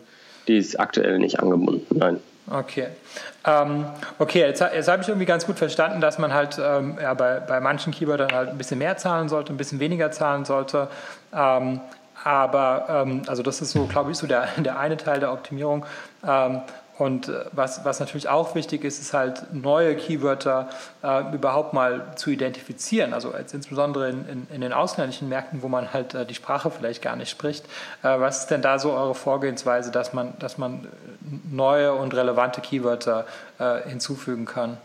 Die 0.48 0.56
ist 0.56 0.80
aktuell 0.80 1.20
nicht 1.20 1.42
angebunden. 1.42 1.86
Nein. 2.00 2.22
Okay. 2.50 2.88
Ähm, 3.46 3.86
okay, 4.18 4.40
jetzt, 4.40 4.62
jetzt 4.62 4.88
habe 4.88 5.02
ich 5.02 5.10
irgendwie 5.10 5.26
ganz 5.26 5.46
gut 5.46 5.58
verstanden, 5.58 6.00
dass 6.00 6.18
man 6.18 6.34
halt 6.34 6.58
ähm, 6.64 6.98
ja, 7.02 7.14
bei, 7.14 7.42
bei 7.42 7.60
manchen 7.60 7.92
Keywordern 7.92 8.32
halt 8.32 8.50
ein 8.52 8.58
bisschen 8.58 8.80
mehr 8.80 8.96
zahlen 8.96 9.28
sollte, 9.28 9.52
ein 9.52 9.58
bisschen 9.58 9.82
weniger 9.82 10.12
zahlen 10.12 10.46
sollte. 10.46 10.88
Ähm, 11.36 11.82
aber 12.24 12.86
ähm, 12.90 13.22
also 13.28 13.44
das 13.44 13.62
ist 13.62 13.72
so, 13.72 13.86
glaube 13.86 14.12
ich, 14.12 14.18
so 14.18 14.28
der, 14.28 14.48
der 14.58 14.80
eine 14.80 14.98
Teil 14.98 15.20
der 15.20 15.32
Optimierung. 15.32 15.86
Ähm, 16.26 16.62
und 17.00 17.30
äh, 17.30 17.46
was, 17.54 17.86
was 17.86 18.02
natürlich 18.02 18.28
auch 18.28 18.56
wichtig 18.56 18.84
ist, 18.84 19.00
ist 19.00 19.14
halt 19.14 19.54
neue 19.54 19.96
Keywörter 19.96 20.70
äh, 21.02 21.34
überhaupt 21.34 21.74
mal 21.74 22.14
zu 22.18 22.30
identifizieren. 22.30 23.14
Also 23.14 23.32
als 23.32 23.54
insbesondere 23.54 24.10
in, 24.10 24.28
in, 24.28 24.48
in, 24.54 24.62
den 24.62 24.74
ausländischen 24.74 25.30
Märkten, 25.30 25.62
wo 25.62 25.70
man 25.70 25.94
halt 25.94 26.14
äh, 26.14 26.26
die 26.26 26.36
Sprache 26.36 26.70
vielleicht 26.70 27.02
gar 27.02 27.16
nicht 27.16 27.30
spricht. 27.30 27.66
Äh, 28.04 28.20
was 28.20 28.42
ist 28.42 28.48
denn 28.48 28.62
da 28.62 28.80
so 28.80 28.92
eure 28.92 29.16
Vorgehensweise, 29.16 29.92
dass 29.92 30.14
man, 30.14 30.34
dass 30.40 30.58
man 30.58 30.88
neue 31.50 31.94
und 31.94 32.14
relevante 32.14 32.60
Keywörter 32.60 33.26
äh, 33.60 33.88
hinzufügen 33.88 34.46
kann? 34.46 34.78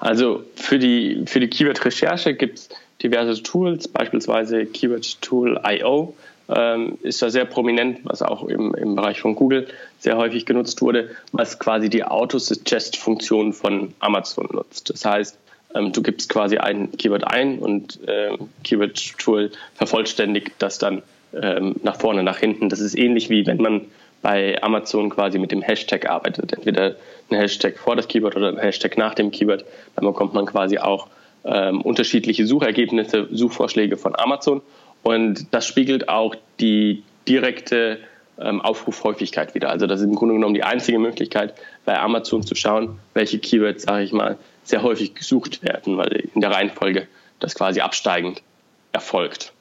Also 0.00 0.44
für 0.54 0.78
die, 0.78 1.24
für 1.26 1.40
die 1.40 1.48
Keyword-Recherche 1.48 2.34
gibt 2.34 2.58
es 2.58 2.68
diverse 3.02 3.42
Tools, 3.42 3.88
beispielsweise 3.88 4.66
Keyword 4.66 5.20
Tool 5.20 5.60
IO 5.64 6.14
ähm, 6.48 6.98
ist 7.02 7.22
da 7.22 7.30
sehr 7.30 7.44
prominent, 7.44 8.00
was 8.04 8.22
auch 8.22 8.44
im, 8.44 8.74
im 8.74 8.96
Bereich 8.96 9.20
von 9.20 9.34
Google 9.34 9.66
sehr 9.98 10.16
häufig 10.16 10.46
genutzt 10.46 10.82
wurde, 10.82 11.10
was 11.32 11.58
quasi 11.58 11.88
die 11.88 12.04
Auto-Suggest-Funktion 12.04 13.52
von 13.52 13.94
Amazon 14.00 14.48
nutzt. 14.52 14.90
Das 14.90 15.04
heißt, 15.04 15.38
ähm, 15.74 15.92
du 15.92 16.02
gibst 16.02 16.28
quasi 16.28 16.58
ein 16.58 16.92
Keyword 16.92 17.24
ein 17.24 17.58
und 17.58 18.00
äh, 18.06 18.36
Keyword 18.64 19.18
Tool 19.18 19.50
vervollständigt 19.74 20.52
das 20.58 20.78
dann 20.78 21.02
ähm, 21.40 21.76
nach 21.82 21.96
vorne, 21.96 22.22
nach 22.22 22.38
hinten. 22.38 22.68
Das 22.68 22.80
ist 22.80 22.96
ähnlich 22.96 23.30
wie 23.30 23.46
wenn 23.46 23.58
man 23.58 23.82
bei 24.20 24.62
Amazon 24.62 25.10
quasi 25.10 25.38
mit 25.38 25.50
dem 25.50 25.62
Hashtag 25.62 26.08
arbeitet. 26.08 26.52
Entweder 26.52 26.94
ein 27.30 27.36
Hashtag 27.36 27.76
vor 27.78 27.96
das 27.96 28.08
Keyword 28.08 28.36
oder 28.36 28.48
ein 28.48 28.58
Hashtag 28.58 28.96
nach 28.96 29.14
dem 29.14 29.30
Keyword. 29.30 29.64
Dann 29.96 30.04
bekommt 30.04 30.34
man 30.34 30.46
quasi 30.46 30.78
auch 30.78 31.08
ähm, 31.44 31.80
unterschiedliche 31.80 32.46
Suchergebnisse, 32.46 33.28
Suchvorschläge 33.30 33.96
von 33.96 34.14
Amazon. 34.16 34.62
Und 35.02 35.52
das 35.52 35.66
spiegelt 35.66 36.08
auch 36.08 36.34
die 36.60 37.02
direkte 37.28 37.98
ähm, 38.38 38.60
Aufrufhäufigkeit 38.60 39.54
wieder. 39.54 39.70
Also 39.70 39.86
das 39.86 40.00
ist 40.00 40.06
im 40.06 40.14
Grunde 40.14 40.34
genommen 40.34 40.54
die 40.54 40.64
einzige 40.64 40.98
Möglichkeit, 40.98 41.54
bei 41.84 41.98
Amazon 41.98 42.42
zu 42.42 42.54
schauen, 42.54 42.98
welche 43.14 43.38
Keywords, 43.38 43.84
sage 43.84 44.04
ich 44.04 44.12
mal, 44.12 44.38
sehr 44.64 44.82
häufig 44.82 45.14
gesucht 45.14 45.62
werden, 45.62 45.96
weil 45.96 46.28
in 46.34 46.40
der 46.40 46.50
Reihenfolge 46.50 47.08
das 47.40 47.54
quasi 47.54 47.80
absteigend 47.80 48.42
erfolgt. 48.92 49.52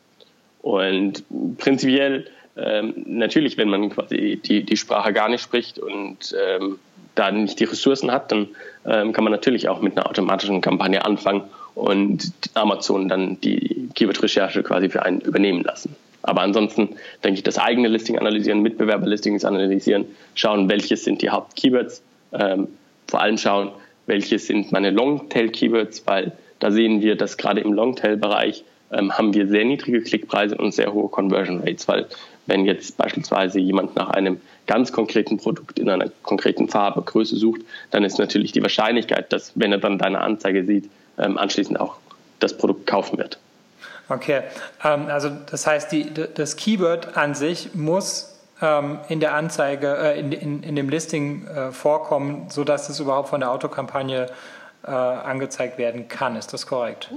Und 0.62 1.24
prinzipiell 1.58 2.28
ähm, 2.56 2.94
natürlich, 3.08 3.58
wenn 3.58 3.70
man 3.70 3.90
quasi 3.90 4.40
die, 4.44 4.64
die 4.64 4.78
Sprache 4.78 5.14
gar 5.14 5.30
nicht 5.30 5.42
spricht 5.42 5.80
und 5.80 6.36
ähm, 6.48 6.80
da 7.16 7.32
nicht 7.32 7.60
die 7.60 7.64
Ressourcen 7.64 8.12
hat, 8.12 8.32
dann 8.32 8.50
ähm, 8.86 9.14
kann 9.14 9.24
man 9.24 9.32
natürlich 9.32 9.70
auch 9.70 9.82
mit 9.82 9.98
einer 9.98 10.08
automatischen 10.08 10.62
Kampagne 10.62 11.04
anfangen 11.04 11.44
und 11.76 12.32
Amazon 12.54 13.08
dann 13.08 13.40
die 13.42 13.90
Keyword-Recherche 13.96 14.64
quasi 14.64 14.90
für 14.90 15.04
einen 15.04 15.22
übernehmen 15.22 15.64
lassen. 15.64 15.96
Aber 16.24 16.42
ansonsten 16.42 16.90
denke 17.24 17.40
ich, 17.40 17.44
das 17.44 17.58
eigene 17.58 17.88
Listing 17.88 18.18
analysieren, 18.18 18.62
Mitbewerberlistings 18.62 19.44
analysieren, 19.44 20.06
schauen, 20.36 20.70
welche 20.70 20.98
sind 20.98 21.22
die 21.22 21.32
Haupt-Keywords, 21.32 22.04
ähm, 22.34 22.68
vor 23.08 23.22
allem 23.22 23.38
schauen, 23.38 23.72
welche 24.06 24.38
sind 24.40 24.72
meine 24.72 24.92
Longtail-Keywords, 24.92 26.04
weil 26.06 26.34
da 26.60 26.72
sehen 26.72 27.02
wir, 27.02 27.16
dass 27.16 27.38
gerade 27.38 27.62
im 27.62 27.74
Longtail-Bereich 27.74 28.64
ähm, 28.92 29.18
haben 29.18 29.34
wir 29.34 29.48
sehr 29.48 29.66
niedrige 29.66 30.02
Klickpreise 30.02 30.56
und 30.58 30.74
sehr 30.74 30.94
hohe 30.94 31.10
Conversion 31.10 31.60
Rates, 31.60 31.88
weil 31.88 32.08
wenn 32.46 32.66
jetzt 32.66 32.98
beispielsweise 32.98 33.60
jemand 33.60 33.96
nach 33.96 34.10
einem 34.10 34.42
ganz 34.68 34.92
konkreten 34.92 35.38
Produkt 35.38 35.80
in 35.80 35.90
einer 35.90 36.12
konkreten 36.24 36.68
Farbe, 36.68 37.02
Größe 37.02 37.36
sucht, 37.36 37.62
dann 37.92 38.04
ist 38.04 38.20
natürlich 38.20 38.52
die 38.52 38.62
Wahrscheinlichkeit, 38.62 39.32
dass 39.32 39.54
wenn 39.56 39.72
er 39.72 39.78
dann 39.78 39.98
deine 39.98 40.20
Anzeige 40.22 40.66
sieht, 40.66 40.90
anschließend 41.18 41.80
auch 41.80 41.96
das 42.40 42.58
Produkt 42.58 42.88
kaufen 42.88 43.18
wird. 43.18 43.38
Okay, 44.10 44.42
ähm, 44.84 45.08
also 45.08 45.30
das 45.50 45.66
heißt, 45.66 45.92
die, 45.92 46.12
das 46.34 46.56
Keyword 46.58 47.16
an 47.16 47.34
sich 47.34 47.74
muss 47.74 48.40
ähm, 48.62 49.00
in 49.10 49.20
der 49.20 49.34
Anzeige, 49.36 49.96
äh, 49.98 50.20
in, 50.20 50.32
in, 50.32 50.64
in, 50.64 50.76
dem 50.76 50.90
Listing 50.90 51.48
äh, 51.48 51.72
vorkommen, 51.72 52.48
sodass 52.50 52.90
es 52.90 53.00
überhaupt 53.00 53.30
von 53.30 53.40
der 53.40 53.52
Autokampagne 53.52 54.28
äh, 54.86 54.92
angezeigt 54.92 55.78
werden 55.78 56.08
kann. 56.08 56.36
Ist 56.36 56.54
das 56.54 56.68
korrekt? 56.68 57.10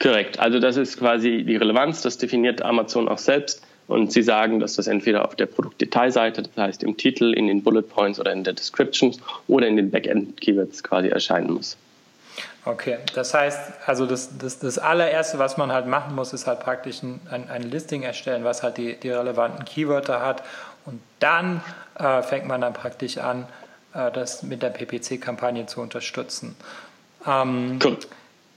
Korrekt. 0.00 0.38
Also 0.38 0.60
das 0.60 0.76
ist 0.76 0.98
quasi 0.98 1.44
die 1.44 1.56
Relevanz, 1.56 2.00
das 2.02 2.16
definiert 2.16 2.62
Amazon 2.62 3.08
auch 3.08 3.18
selbst. 3.18 3.62
Und 3.86 4.12
sie 4.12 4.22
sagen, 4.22 4.60
dass 4.60 4.76
das 4.76 4.86
entweder 4.86 5.24
auf 5.24 5.34
der 5.34 5.46
Produktdetailseite, 5.46 6.42
das 6.42 6.56
heißt 6.56 6.84
im 6.84 6.96
Titel, 6.96 7.34
in 7.34 7.48
den 7.48 7.62
Bullet 7.62 7.82
Points 7.82 8.20
oder 8.20 8.32
in 8.32 8.44
der 8.44 8.52
Descriptions 8.52 9.18
oder 9.48 9.66
in 9.66 9.76
den 9.76 9.90
Backend-Keywords 9.90 10.84
quasi 10.84 11.08
erscheinen 11.08 11.52
muss. 11.52 11.76
Okay, 12.64 12.98
das 13.14 13.32
heißt, 13.32 13.72
also 13.86 14.04
das, 14.04 14.36
das, 14.36 14.58
das 14.58 14.78
allererste, 14.78 15.38
was 15.38 15.56
man 15.56 15.72
halt 15.72 15.86
machen 15.86 16.14
muss, 16.14 16.34
ist 16.34 16.46
halt 16.46 16.60
praktisch 16.60 17.02
ein, 17.02 17.20
ein, 17.30 17.48
ein 17.48 17.62
Listing 17.62 18.02
erstellen, 18.02 18.44
was 18.44 18.62
halt 18.62 18.76
die, 18.76 18.96
die 18.96 19.10
relevanten 19.10 19.64
Keywörter 19.64 20.20
hat. 20.20 20.42
Und 20.84 21.00
dann 21.20 21.62
äh, 21.98 22.22
fängt 22.22 22.46
man 22.46 22.60
dann 22.60 22.74
praktisch 22.74 23.16
an, 23.16 23.46
äh, 23.94 24.10
das 24.10 24.42
mit 24.42 24.62
der 24.62 24.70
PPC-Kampagne 24.70 25.66
zu 25.66 25.80
unterstützen. 25.80 26.54
Ähm, 27.26 27.78
cool. 27.82 27.96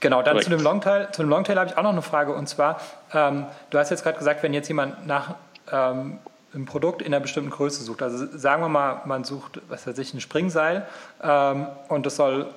Genau, 0.00 0.22
dann 0.22 0.38
zu 0.42 0.50
dem 0.50 0.60
Longtail. 0.60 1.08
Zu 1.12 1.22
dem 1.22 1.30
Longtail 1.30 1.58
habe 1.58 1.70
ich 1.70 1.78
auch 1.78 1.82
noch 1.82 1.92
eine 1.92 2.02
Frage. 2.02 2.34
Und 2.34 2.46
zwar, 2.46 2.80
ähm, 3.14 3.46
du 3.70 3.78
hast 3.78 3.90
jetzt 3.90 4.02
gerade 4.02 4.18
gesagt, 4.18 4.42
wenn 4.42 4.52
jetzt 4.52 4.68
jemand 4.68 5.06
nach 5.06 5.36
ähm, 5.72 6.18
einem 6.52 6.66
Produkt 6.66 7.00
in 7.00 7.08
einer 7.08 7.20
bestimmten 7.20 7.48
Größe 7.48 7.82
sucht, 7.82 8.02
also 8.02 8.26
sagen 8.36 8.62
wir 8.62 8.68
mal, 8.68 9.00
man 9.06 9.24
sucht, 9.24 9.62
was 9.68 9.86
weiß 9.86 9.96
ich, 9.98 10.12
ein 10.12 10.20
Springseil 10.20 10.86
ähm, 11.22 11.68
und 11.88 12.04
das 12.04 12.16
soll 12.16 12.52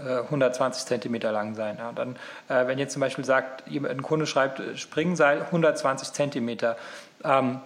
120 0.00 0.82
äh, 0.82 0.86
Zentimeter 0.86 1.32
lang 1.32 1.54
sein. 1.54 1.76
Ja. 1.78 1.92
Dann, 1.92 2.16
äh, 2.48 2.66
wenn 2.66 2.78
jetzt 2.78 2.92
zum 2.92 3.00
Beispiel 3.00 3.24
sagt, 3.24 3.64
ein 3.66 4.02
Kunde 4.02 4.26
schreibt 4.26 4.60
äh, 4.60 4.76
Springseil 4.76 5.42
120 5.42 6.12
Zentimeter, 6.12 6.76
ähm, 7.24 7.60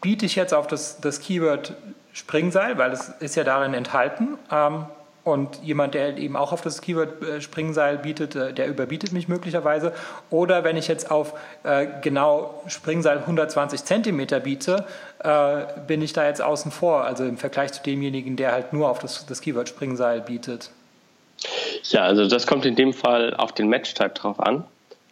biete 0.00 0.26
ich 0.26 0.36
jetzt 0.36 0.54
auf 0.54 0.66
das, 0.66 1.00
das 1.00 1.20
Keyword 1.20 1.74
Springseil, 2.12 2.78
weil 2.78 2.92
es 2.92 3.08
ist 3.20 3.36
ja 3.36 3.44
darin 3.44 3.74
enthalten. 3.74 4.38
Ähm, 4.50 4.86
und 5.24 5.62
jemand, 5.62 5.94
der 5.94 6.16
eben 6.16 6.36
auch 6.36 6.52
auf 6.52 6.62
das 6.62 6.80
Keyword 6.80 7.42
Springseil 7.42 7.98
bietet, 7.98 8.34
der 8.34 8.66
überbietet 8.66 9.12
mich 9.12 9.28
möglicherweise. 9.28 9.92
Oder 10.30 10.64
wenn 10.64 10.78
ich 10.78 10.88
jetzt 10.88 11.10
auf 11.10 11.34
äh, 11.64 11.86
genau 12.00 12.62
Springseil 12.66 13.18
120 13.18 13.84
Zentimeter 13.84 14.40
biete, 14.40 14.86
äh, 15.22 15.64
bin 15.86 16.00
ich 16.00 16.14
da 16.14 16.26
jetzt 16.26 16.40
außen 16.40 16.70
vor, 16.70 17.04
also 17.04 17.24
im 17.24 17.36
Vergleich 17.36 17.72
zu 17.72 17.82
demjenigen, 17.82 18.36
der 18.36 18.52
halt 18.52 18.72
nur 18.72 18.88
auf 18.88 19.00
das, 19.00 19.26
das 19.26 19.42
Keyword 19.42 19.68
Springseil 19.68 20.22
bietet. 20.22 20.70
Ja, 21.84 22.02
also 22.02 22.26
das 22.26 22.46
kommt 22.46 22.64
in 22.66 22.76
dem 22.76 22.92
Fall 22.92 23.34
auf 23.34 23.52
den 23.52 23.68
Match-Type 23.68 24.10
drauf 24.10 24.40
an. 24.40 24.64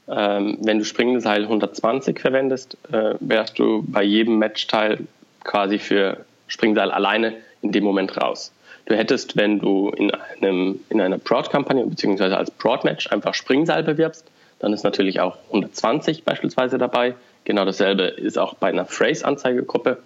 Ähm, 0.08 0.58
wenn 0.62 0.78
du 0.78 0.84
Springseil 0.84 1.42
120 1.42 2.20
verwendest, 2.20 2.76
äh, 2.92 3.14
wärst 3.20 3.58
du 3.58 3.84
bei 3.86 4.02
jedem 4.02 4.38
Matchteil 4.38 5.00
quasi 5.42 5.78
für 5.78 6.24
Springseil 6.46 6.90
alleine 6.90 7.34
in 7.62 7.72
dem 7.72 7.84
Moment 7.84 8.16
raus. 8.20 8.52
Du 8.86 8.94
hättest, 8.94 9.36
wenn 9.36 9.58
du 9.58 9.90
in, 9.90 10.12
einem, 10.40 10.80
in 10.90 11.00
einer 11.00 11.18
Broad-Kampagne 11.18 11.84
bzw. 11.86 12.34
als 12.34 12.52
Broad-Match 12.52 13.08
einfach 13.10 13.34
Springseil 13.34 13.82
bewirbst, 13.82 14.24
dann 14.60 14.72
ist 14.72 14.84
natürlich 14.84 15.20
auch 15.20 15.36
120 15.48 16.22
beispielsweise 16.22 16.78
dabei. 16.78 17.14
Genau 17.44 17.64
dasselbe 17.64 18.04
ist 18.04 18.38
auch 18.38 18.54
bei 18.54 18.68
einer 18.68 18.86
Phrase-Anzeigegruppe 18.86 19.98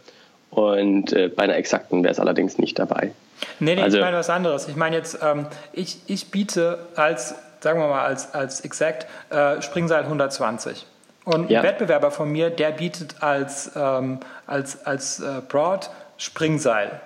und 0.50 1.12
äh, 1.12 1.28
bei 1.28 1.44
einer 1.44 1.56
exakten 1.56 2.02
wäre 2.02 2.12
es 2.12 2.20
allerdings 2.20 2.58
nicht 2.58 2.78
dabei. 2.78 3.12
Nee, 3.58 3.74
nee, 3.76 3.82
also, 3.82 3.98
ich 3.98 4.02
meine 4.02 4.16
was 4.16 4.30
anderes. 4.30 4.68
Ich 4.68 4.76
meine 4.76 4.96
jetzt, 4.96 5.18
ähm, 5.22 5.46
ich, 5.72 5.98
ich 6.06 6.30
biete 6.30 6.78
als, 6.96 7.34
sagen 7.60 7.80
wir 7.80 7.88
mal, 7.88 8.04
als, 8.04 8.34
als 8.34 8.60
Exact 8.60 9.06
äh, 9.30 9.62
Springseil 9.62 10.02
120. 10.02 10.86
Und 11.24 11.50
ja. 11.50 11.60
ein 11.60 11.66
Wettbewerber 11.66 12.10
von 12.10 12.30
mir, 12.30 12.50
der 12.50 12.70
bietet 12.70 13.16
als, 13.20 13.70
ähm, 13.76 14.20
als, 14.46 14.84
als 14.86 15.20
äh, 15.20 15.40
Broad 15.48 15.90
Springseil. 16.16 17.00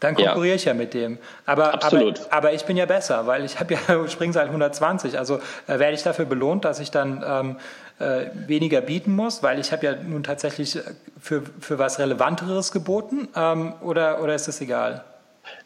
Dann 0.00 0.14
konkurriere 0.14 0.50
ja. 0.50 0.54
ich 0.54 0.64
ja 0.64 0.74
mit 0.74 0.94
dem. 0.94 1.18
Aber, 1.44 1.74
Absolut. 1.74 2.20
aber, 2.20 2.36
aber 2.36 2.52
ich 2.52 2.64
bin 2.64 2.76
ja 2.76 2.86
besser, 2.86 3.26
weil 3.26 3.44
ich 3.44 3.58
habe 3.60 3.74
ja 3.74 4.08
Springseil 4.08 4.46
120. 4.46 5.18
Also 5.18 5.36
äh, 5.66 5.78
werde 5.78 5.92
ich 5.92 6.02
dafür 6.02 6.24
belohnt, 6.24 6.64
dass 6.64 6.80
ich 6.80 6.90
dann 6.90 7.24
ähm, 7.26 7.56
äh, 7.98 8.26
weniger 8.46 8.80
bieten 8.80 9.14
muss, 9.14 9.42
weil 9.42 9.58
ich 9.58 9.72
habe 9.72 9.86
ja 9.86 9.94
nun 9.94 10.22
tatsächlich 10.22 10.76
äh, 10.76 10.82
für, 11.20 11.42
für 11.60 11.78
was 11.78 11.98
Relevanteres 11.98 12.72
geboten 12.72 13.28
ähm, 13.34 13.72
oder, 13.82 14.22
oder 14.22 14.34
ist 14.34 14.48
das 14.48 14.60
egal? 14.60 15.04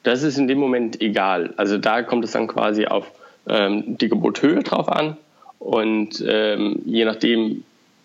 Das 0.02 0.22
ist 0.22 0.38
in 0.38 0.48
dem 0.48 0.58
Moment 0.58 1.00
egal. 1.00 1.52
Also 1.56 1.78
da 1.78 2.02
kommt 2.02 2.24
es 2.24 2.32
dann 2.32 2.46
quasi 2.46 2.86
auf 2.86 3.10
ähm, 3.48 3.98
die 3.98 4.08
Gebothöhe 4.08 4.62
drauf 4.62 4.88
an 4.88 5.16
und 5.58 6.24
ähm, 6.26 6.80
je 6.84 7.04
nachdem, 7.04 7.64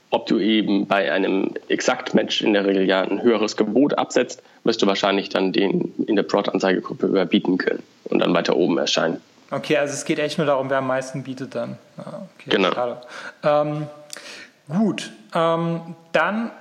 ob 0.09 0.25
du 0.27 0.39
eben 0.39 0.87
bei 0.87 1.11
einem 1.11 1.53
Exakt-Match 1.69 2.41
in 2.41 2.53
der 2.53 2.65
Regel 2.65 2.85
ja 2.85 3.01
ein 3.01 3.21
höheres 3.21 3.57
Gebot 3.57 3.97
absetzt, 3.97 4.43
wirst 4.63 4.81
du 4.81 4.87
wahrscheinlich 4.87 5.29
dann 5.29 5.53
den 5.53 5.93
in 6.05 6.15
der 6.15 6.23
Prod-Anzeigegruppe 6.23 7.07
überbieten 7.07 7.57
können 7.57 7.83
und 8.05 8.19
dann 8.19 8.33
weiter 8.33 8.55
oben 8.55 8.77
erscheinen. 8.77 9.21
Okay, 9.49 9.77
also 9.77 9.93
es 9.93 10.03
geht 10.03 10.19
echt 10.19 10.37
nur 10.37 10.47
darum, 10.47 10.69
wer 10.69 10.79
am 10.79 10.87
meisten 10.87 11.23
bietet 11.23 11.55
dann. 11.55 11.77
Okay, 11.97 12.49
genau. 12.49 12.97
Ähm, 13.43 13.87
gut, 14.67 15.12
ähm, 15.34 15.95
dann, 16.12 16.51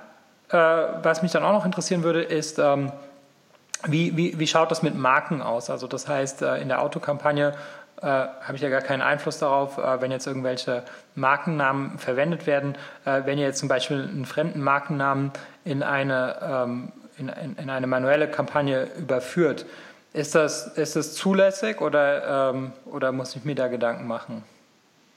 äh, 0.49 0.57
was 0.57 1.21
mich 1.21 1.31
dann 1.31 1.43
auch 1.43 1.53
noch 1.53 1.65
interessieren 1.65 2.03
würde, 2.03 2.23
ist, 2.23 2.59
ähm, 2.59 2.91
wie, 3.85 4.17
wie, 4.17 4.39
wie 4.39 4.47
schaut 4.47 4.71
das 4.71 4.81
mit 4.81 4.95
Marken 4.95 5.41
aus? 5.41 5.69
Also 5.69 5.87
das 5.87 6.07
heißt, 6.07 6.41
äh, 6.41 6.57
in 6.57 6.67
der 6.67 6.81
Autokampagne 6.81 7.53
äh, 8.01 8.05
habe 8.05 8.53
ich 8.55 8.61
ja 8.61 8.69
gar 8.69 8.81
keinen 8.81 9.01
Einfluss 9.01 9.39
darauf, 9.39 9.77
äh, 9.77 10.01
wenn 10.01 10.11
jetzt 10.11 10.27
irgendwelche 10.27 10.83
Markennamen 11.15 11.97
verwendet 11.97 12.47
werden. 12.47 12.75
Äh, 13.05 13.21
wenn 13.25 13.37
ihr 13.37 13.45
jetzt 13.45 13.59
zum 13.59 13.69
Beispiel 13.69 14.01
einen 14.01 14.25
fremden 14.25 14.61
Markennamen 14.61 15.31
in 15.63 15.83
eine, 15.83 16.37
ähm, 16.41 16.91
in, 17.17 17.29
in, 17.29 17.55
in, 17.55 17.69
eine 17.69 17.87
manuelle 17.87 18.27
Kampagne 18.27 18.87
überführt, 18.97 19.65
ist 20.13 20.35
das, 20.35 20.67
ist 20.77 20.95
das 20.95 21.13
zulässig 21.13 21.81
oder, 21.81 22.51
ähm, 22.51 22.71
oder 22.85 23.11
muss 23.11 23.35
ich 23.35 23.45
mir 23.45 23.55
da 23.55 23.67
Gedanken 23.67 24.07
machen? 24.07 24.43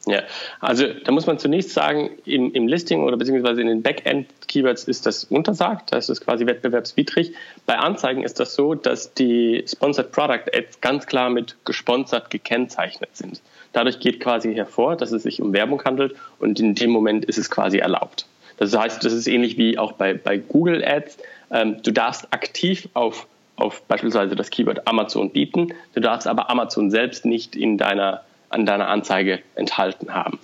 Ja, 0.07 0.23
also 0.61 0.87
da 1.05 1.13
muss 1.13 1.27
man 1.27 1.39
zunächst 1.39 1.71
sagen, 1.71 2.11
im, 2.25 2.53
im 2.53 2.67
Listing 2.67 3.03
oder 3.03 3.19
beziehungsweise 3.19 3.61
in 3.61 3.67
den 3.67 3.83
Backend-Keywords 3.83 4.85
ist 4.85 5.05
das 5.05 5.25
untersagt, 5.25 5.93
das 5.93 6.09
ist 6.09 6.23
quasi 6.23 6.47
wettbewerbswidrig. 6.47 7.35
Bei 7.67 7.77
Anzeigen 7.77 8.23
ist 8.23 8.41
das 8.41 8.55
so, 8.55 8.75
dass 8.75 9.13
die 9.13 9.63
Sponsored 9.69 10.11
Product 10.11 10.51
Ads 10.55 10.81
ganz 10.81 11.07
klar 11.07 11.29
mit 11.29 11.57
gesponsert 11.67 12.31
gekennzeichnet 12.31 13.11
sind. 13.15 13.43
Dadurch 13.75 14.01
geht 14.01 14.21
quasi 14.21 14.55
hervor, 14.55 14.97
dass 14.97 15.13
es 15.13 15.23
sich 15.23 15.43
um 15.43 15.53
Werbung 15.53 15.85
handelt 15.85 16.17
und 16.39 16.59
in 16.59 16.75
dem 16.75 16.91
Moment 16.91 17.27
ist 17.27 17.37
es 17.37 17.51
quasi 17.51 17.79
erlaubt. 17.79 18.27
Das 18.57 18.77
heißt, 18.77 19.05
das 19.05 19.13
ist 19.13 19.27
ähnlich 19.27 19.59
wie 19.59 19.77
auch 19.77 19.93
bei, 19.93 20.15
bei 20.15 20.39
Google 20.39 20.83
Ads. 20.83 21.19
Ähm, 21.51 21.83
du 21.83 21.93
darfst 21.93 22.33
aktiv 22.33 22.89
auf, 22.95 23.27
auf 23.57 23.83
beispielsweise 23.83 24.35
das 24.35 24.49
Keyword 24.49 24.89
Amazon 24.89 25.31
bieten, 25.31 25.75
du 25.93 26.01
darfst 26.01 26.27
aber 26.27 26.49
Amazon 26.49 26.91
selbst 26.91 27.27
nicht 27.27 27.55
in 27.55 27.77
deiner 27.77 28.23
an 28.51 28.67
deiner 28.67 28.89
Anzeige 28.89 29.41
enthalten 29.55 30.13
haben. 30.13 30.39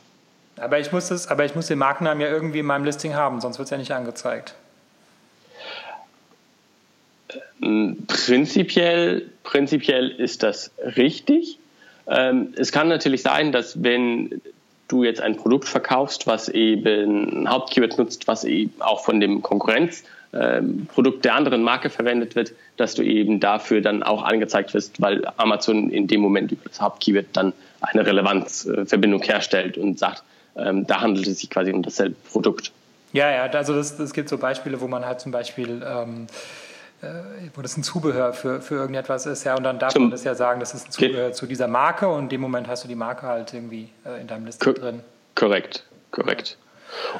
Aber 0.58 0.78
ich 0.78 0.90
muss, 0.90 1.08
das, 1.08 1.28
aber 1.28 1.44
ich 1.44 1.54
muss 1.54 1.66
den 1.66 1.78
Markennamen 1.78 2.20
ja 2.20 2.28
irgendwie 2.28 2.60
in 2.60 2.66
meinem 2.66 2.84
Listing 2.84 3.14
haben, 3.14 3.40
sonst 3.40 3.58
wird 3.58 3.66
es 3.66 3.70
ja 3.70 3.76
nicht 3.76 3.92
angezeigt. 3.92 4.54
Ähm, 7.62 7.98
prinzipiell, 8.06 9.30
prinzipiell 9.42 10.08
ist 10.08 10.42
das 10.42 10.70
richtig. 10.96 11.58
Ähm, 12.06 12.54
es 12.56 12.72
kann 12.72 12.88
natürlich 12.88 13.22
sein, 13.22 13.52
dass 13.52 13.82
wenn 13.82 14.40
du 14.88 15.04
jetzt 15.04 15.20
ein 15.20 15.36
Produkt 15.36 15.68
verkaufst, 15.68 16.26
was 16.26 16.48
eben 16.48 17.42
ein 17.42 17.50
Hauptkeyword 17.50 17.98
nutzt, 17.98 18.28
was 18.28 18.44
eben 18.44 18.80
auch 18.80 19.04
von 19.04 19.20
dem 19.20 19.42
Konkurrenzprodukt 19.42 21.16
ähm, 21.16 21.22
der 21.22 21.34
anderen 21.34 21.62
Marke 21.62 21.90
verwendet 21.90 22.36
wird, 22.36 22.52
dass 22.76 22.94
du 22.94 23.02
eben 23.02 23.40
dafür 23.40 23.80
dann 23.80 24.02
auch 24.02 24.22
angezeigt 24.22 24.74
wirst, 24.74 25.00
weil 25.00 25.26
Amazon 25.36 25.90
in 25.90 26.06
dem 26.06 26.20
Moment 26.20 26.52
über 26.52 26.68
das 26.68 26.80
Hauptkeyword 26.80 27.26
dann 27.32 27.52
eine 27.80 28.06
Relevanzverbindung 28.06 29.22
herstellt 29.22 29.78
und 29.78 29.98
sagt, 29.98 30.22
ähm, 30.56 30.86
da 30.86 31.00
handelt 31.00 31.26
es 31.26 31.40
sich 31.40 31.50
quasi 31.50 31.72
um 31.72 31.82
dasselbe 31.82 32.16
Produkt. 32.30 32.72
Ja, 33.12 33.30
ja, 33.30 33.42
also 33.44 33.74
es 33.74 34.12
gibt 34.12 34.28
so 34.28 34.38
Beispiele, 34.38 34.80
wo 34.80 34.88
man 34.88 35.06
halt 35.06 35.20
zum 35.20 35.32
Beispiel 35.32 35.82
ähm, 35.86 36.26
äh, 37.02 37.08
wo 37.54 37.62
das 37.62 37.76
ein 37.76 37.82
Zubehör 37.82 38.32
für, 38.32 38.60
für 38.60 38.76
irgendetwas 38.76 39.26
ist, 39.26 39.44
ja, 39.44 39.54
und 39.54 39.64
dann 39.64 39.78
darf 39.78 39.92
Zum 39.92 40.04
man 40.04 40.10
das 40.10 40.24
ja 40.24 40.34
sagen, 40.34 40.60
das 40.60 40.74
ist 40.74 40.88
ein 40.88 40.92
Zubehör 40.92 41.32
zu 41.32 41.46
dieser 41.46 41.68
Marke 41.68 42.08
und 42.08 42.24
in 42.24 42.28
dem 42.30 42.40
Moment 42.40 42.68
hast 42.68 42.84
du 42.84 42.88
die 42.88 42.94
Marke 42.94 43.26
halt 43.26 43.52
irgendwie 43.52 43.88
äh, 44.04 44.20
in 44.20 44.26
deinem 44.26 44.46
Liste 44.46 44.72
drin. 44.72 45.00
Korrekt, 45.34 45.84
korrekt. 46.10 46.56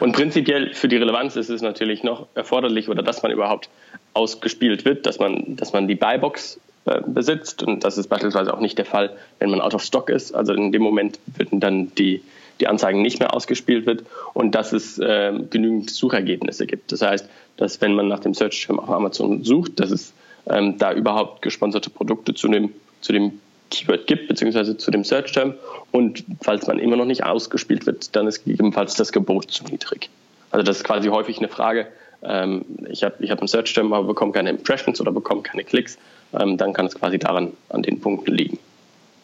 Und 0.01 0.13
prinzipiell 0.13 0.73
für 0.73 0.89
die 0.89 0.97
Relevanz 0.97 1.37
ist 1.37 1.51
es 1.51 1.61
natürlich 1.61 2.03
noch 2.03 2.27
erforderlich 2.35 2.89
oder 2.89 3.03
dass 3.03 3.23
man 3.23 3.33
überhaupt 3.33 3.69
ausgespielt 4.15 4.85
wird, 4.87 5.05
dass 5.05 5.19
man, 5.19 5.57
dass 5.57 5.73
man 5.75 5.87
die 5.89 5.95
Buybox 5.95 6.59
äh, 6.87 7.01
besitzt 7.07 7.63
und 7.63 7.85
das 7.85 7.99
ist 7.99 8.09
beispielsweise 8.09 8.55
auch 8.55 8.61
nicht 8.61 8.79
der 8.79 8.85
Fall, 8.85 9.17
wenn 9.39 9.51
man 9.51 9.61
out 9.61 9.75
of 9.75 9.83
stock 9.83 10.09
ist. 10.09 10.35
Also 10.35 10.55
in 10.55 10.73
dem 10.73 10.83
Moment 10.83 11.19
würden 11.37 11.61
dann 11.61 11.95
die 11.95 12.23
die 12.61 12.69
Anzeigen 12.69 13.03
nicht 13.03 13.19
mehr 13.19 13.35
ausgespielt 13.35 13.87
wird 13.87 14.05
und 14.35 14.55
dass 14.55 14.73
es 14.73 14.99
äh, 14.99 15.33
genügend 15.51 15.91
Suchergebnisse 15.91 16.67
gibt. 16.67 16.93
Das 16.93 17.03
heißt, 17.03 17.29
dass 17.57 17.81
wenn 17.81 17.95
man 17.95 18.09
nach 18.09 18.21
dem 18.21 18.35
Search-Term 18.35 18.79
auf 18.79 18.91
Amazon 18.91 19.45
sucht, 19.45 19.79
dass 19.81 19.91
es 19.91 20.13
ähm, 20.49 20.79
da 20.79 20.93
überhaupt 20.93 21.43
gesponserte 21.43 21.91
Produkte 21.91 22.35
zu 22.35 22.49
dem, 22.49 22.73
zu 23.01 23.13
dem 23.13 23.41
Keyword 23.71 24.07
gibt, 24.07 24.29
beziehungsweise 24.29 24.77
zu 24.77 24.91
dem 24.91 25.05
Search-Term. 25.05 25.55
Und 25.91 26.25
falls 26.41 26.67
man 26.67 26.79
immer 26.79 26.97
noch 26.97 27.05
nicht 27.05 27.25
ausgespielt 27.25 27.87
wird, 27.87 28.15
dann 28.15 28.27
ist 28.27 28.45
gegebenenfalls 28.45 28.95
das 28.95 29.13
Gebot 29.13 29.51
zu 29.51 29.65
niedrig. 29.65 30.09
Also 30.51 30.65
das 30.65 30.79
ist 30.79 30.85
quasi 30.85 31.09
häufig 31.09 31.39
eine 31.39 31.49
Frage. 31.49 31.89
Ähm, 32.29 32.65
ich 32.89 33.05
habe 33.05 33.15
ich 33.21 33.31
hab 33.31 33.39
einen 33.39 33.49
Search-Term, 33.49 33.93
aber 33.93 34.07
bekomme 34.07 34.33
keine 34.33 34.51
Impressions 34.51 35.01
oder 35.01 35.13
bekomme 35.13 35.43
keine 35.43 35.65
Klicks. 35.65 35.99
Ähm, 36.33 36.57
dann 36.57 36.73
kann 36.73 36.87
es 36.87 36.95
quasi 36.95 37.19
daran, 37.19 37.53
an 37.69 37.83
den 37.83 38.01
Punkten 38.01 38.33
liegen. 38.33 38.59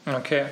Okay. 0.07 0.45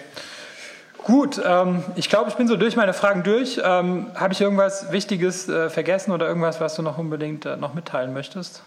Gut, 0.98 1.40
ähm, 1.44 1.82
ich 1.96 2.08
glaube, 2.08 2.28
ich 2.28 2.36
bin 2.36 2.46
so 2.46 2.56
durch 2.56 2.76
meine 2.76 2.92
Fragen 2.92 3.22
durch. 3.22 3.58
Ähm, 3.64 4.06
Habe 4.14 4.34
ich 4.34 4.40
irgendwas 4.40 4.92
Wichtiges 4.92 5.48
äh, 5.48 5.70
vergessen 5.70 6.12
oder 6.12 6.28
irgendwas, 6.28 6.60
was 6.60 6.76
du 6.76 6.82
noch 6.82 6.98
unbedingt 6.98 7.46
äh, 7.46 7.56
noch 7.56 7.74
mitteilen 7.74 8.12
möchtest? 8.12 8.62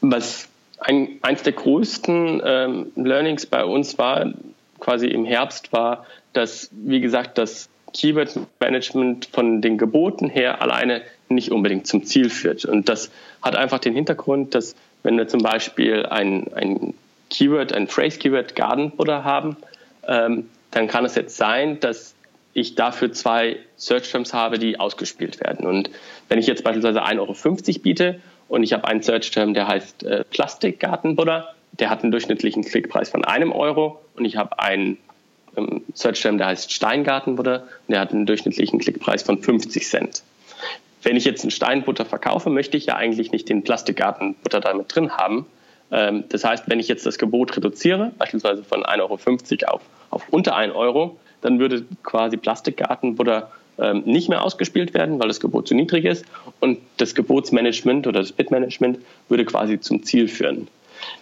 Was 0.00 0.48
ein, 0.80 1.18
eins 1.22 1.42
der 1.42 1.52
größten 1.52 2.42
ähm, 2.44 2.92
Learnings 2.96 3.46
bei 3.46 3.64
uns 3.64 3.98
war, 3.98 4.32
quasi 4.80 5.06
im 5.06 5.24
Herbst, 5.24 5.72
war, 5.72 6.04
dass, 6.32 6.68
wie 6.72 7.00
gesagt, 7.00 7.38
das 7.38 7.68
Keyword-Management 7.94 9.26
von 9.26 9.62
den 9.62 9.78
Geboten 9.78 10.28
her 10.28 10.60
alleine 10.60 11.02
nicht 11.30 11.50
unbedingt 11.52 11.86
zum 11.86 12.04
Ziel 12.04 12.30
führt. 12.30 12.64
Und 12.64 12.88
das 12.88 13.10
hat 13.42 13.56
einfach 13.56 13.78
den 13.78 13.94
Hintergrund, 13.94 14.54
dass 14.54 14.74
wenn 15.02 15.16
wir 15.16 15.28
zum 15.28 15.40
Beispiel 15.40 16.06
ein, 16.06 16.52
ein 16.54 16.94
Keyword, 17.30 17.72
ein 17.72 17.88
Phrase-Keyword 17.88 18.54
Garden 18.54 18.90
Butter 18.92 19.24
haben, 19.24 19.56
ähm, 20.06 20.48
dann 20.70 20.88
kann 20.88 21.04
es 21.04 21.14
jetzt 21.14 21.36
sein, 21.36 21.80
dass 21.80 22.14
ich 22.52 22.74
dafür 22.74 23.12
zwei 23.12 23.56
Search 23.76 24.10
Terms 24.10 24.34
habe, 24.34 24.58
die 24.58 24.80
ausgespielt 24.80 25.40
werden. 25.40 25.66
Und 25.66 25.90
wenn 26.28 26.38
ich 26.38 26.46
jetzt 26.46 26.64
beispielsweise 26.64 27.04
1,50 27.04 27.18
Euro 27.18 27.82
biete 27.82 28.20
und 28.48 28.62
ich 28.62 28.72
habe 28.72 28.86
einen 28.86 29.02
Search 29.02 29.30
Term, 29.30 29.54
der 29.54 29.68
heißt 29.68 30.02
äh, 30.02 30.24
Plastikgartenbutter, 30.24 31.54
der 31.72 31.90
hat 31.90 32.02
einen 32.02 32.10
durchschnittlichen 32.10 32.64
Klickpreis 32.64 33.10
von 33.10 33.24
einem 33.24 33.52
Euro 33.52 34.00
und 34.16 34.24
ich 34.24 34.36
habe 34.36 34.58
einen 34.58 34.98
ähm, 35.56 35.82
Search 35.94 36.20
Term, 36.22 36.38
der 36.38 36.48
heißt 36.48 36.72
Steingartenbutter 36.72 37.62
und 37.62 37.92
der 37.92 38.00
hat 38.00 38.12
einen 38.12 38.26
durchschnittlichen 38.26 38.78
Klickpreis 38.78 39.22
von 39.22 39.40
50 39.40 39.86
Cent. 39.86 40.22
Wenn 41.08 41.16
ich 41.16 41.24
jetzt 41.24 41.42
einen 41.42 41.50
Steinbutter 41.50 42.04
verkaufe, 42.04 42.50
möchte 42.50 42.76
ich 42.76 42.84
ja 42.84 42.96
eigentlich 42.96 43.32
nicht 43.32 43.48
den 43.48 43.64
Plastikgartenbutter 43.64 44.60
damit 44.60 44.94
drin 44.94 45.12
haben. 45.12 45.46
Ähm, 45.90 46.24
das 46.28 46.44
heißt, 46.44 46.64
wenn 46.66 46.80
ich 46.80 46.88
jetzt 46.88 47.06
das 47.06 47.16
Gebot 47.16 47.56
reduziere, 47.56 48.12
beispielsweise 48.18 48.62
von 48.62 48.82
1,50 48.82 49.62
Euro 49.64 49.74
auf 49.74 49.80
auf 50.10 50.28
unter 50.28 50.54
1 50.54 50.74
Euro, 50.74 51.18
dann 51.40 51.60
würde 51.60 51.86
quasi 52.02 52.36
Plastikgartenbutter 52.36 53.50
ähm, 53.78 54.02
nicht 54.04 54.28
mehr 54.28 54.44
ausgespielt 54.44 54.92
werden, 54.92 55.18
weil 55.18 55.28
das 55.28 55.40
Gebot 55.40 55.66
zu 55.66 55.74
niedrig 55.74 56.04
ist. 56.04 56.26
Und 56.60 56.78
das 56.98 57.14
Gebotsmanagement 57.14 58.06
oder 58.06 58.20
das 58.20 58.32
Bitmanagement 58.32 58.98
würde 59.30 59.46
quasi 59.46 59.80
zum 59.80 60.02
Ziel 60.02 60.28
führen. 60.28 60.68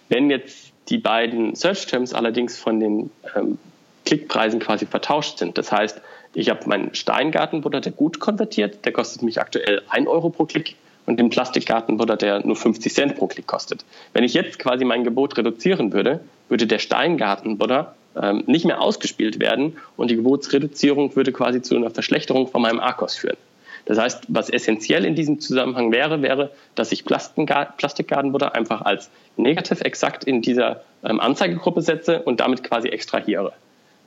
Wenn 0.09 0.31
jetzt 0.31 0.73
die 0.89 0.99
beiden 0.99 1.55
Search 1.55 1.87
Terms 1.87 2.13
allerdings 2.13 2.59
von 2.59 2.81
den 2.81 3.11
ähm, 3.37 3.57
Klickpreisen 4.05 4.59
quasi 4.59 4.85
vertauscht 4.85 5.39
sind, 5.39 5.57
das 5.57 5.71
heißt, 5.71 6.01
ich 6.35 6.51
habe 6.51 6.69
meinen 6.69 6.95
Steingartenbutter, 6.95 7.81
der 7.81 7.93
gut 7.93 8.21
konvertiert, 8.21 8.85
der 8.85 8.93
kostet 8.93 9.23
mich 9.23 9.41
aktuell 9.41 9.83
1 9.89 10.07
Euro 10.07 10.31
pro 10.31 10.45
Klick 10.45 10.77
und 11.07 11.19
den 11.19 11.31
Plastikgartenbutter, 11.31 12.17
der 12.17 12.45
nur 12.45 12.57
50 12.57 12.93
Cent 12.93 13.17
pro 13.17 13.27
Klick 13.27 13.47
kostet. 13.47 13.85
Wenn 14.13 14.25
ich 14.25 14.35
jetzt 14.35 14.59
quasi 14.59 14.85
mein 14.85 15.05
Gebot 15.05 15.37
reduzieren 15.39 15.93
würde, 15.93 16.21
würde 16.49 16.67
der 16.67 16.79
Steingartenbutter 16.79 17.95
ähm, 18.21 18.45
nicht 18.47 18.65
mehr 18.65 18.81
ausgespielt 18.81 19.41
werden 19.41 19.77
und 19.97 20.11
die 20.11 20.17
Gebotsreduzierung 20.17 21.15
würde 21.17 21.33
quasi 21.33 21.63
zu 21.63 21.77
einer 21.77 21.91
Verschlechterung 21.91 22.49
von 22.49 22.63
meinem 22.63 22.81
ARKOS 22.81 23.17
führen. 23.17 23.37
Das 23.87 23.99
heißt, 23.99 24.25
was 24.29 24.51
essentiell 24.51 25.05
in 25.05 25.15
diesem 25.15 25.39
Zusammenhang 25.39 25.93
wäre, 25.93 26.21
wäre, 26.21 26.51
dass 26.75 26.91
ich 26.91 27.05
Plastikgartenbutter 27.05 28.55
einfach 28.55 28.83
als 28.83 29.11
negativ 29.37 29.81
exakt 29.81 30.25
in 30.25 30.43
dieser 30.43 30.83
ähm, 31.05 31.21
Anzeigegruppe 31.21 31.83
setze 31.83 32.21
und 32.23 32.41
damit 32.41 32.65
quasi 32.65 32.89
extrahiere. 32.89 33.53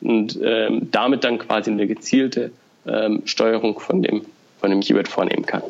Und 0.01 0.39
ähm, 0.41 0.89
damit 0.91 1.23
dann 1.23 1.39
quasi 1.39 1.71
eine 1.71 1.87
gezielte 1.87 2.51
ähm, 2.87 3.21
Steuerung 3.25 3.79
von 3.79 4.01
dem, 4.01 4.25
von 4.59 4.69
dem 4.69 4.79
Keyword 4.79 5.07
vornehmen 5.07 5.45
kann. 5.45 5.63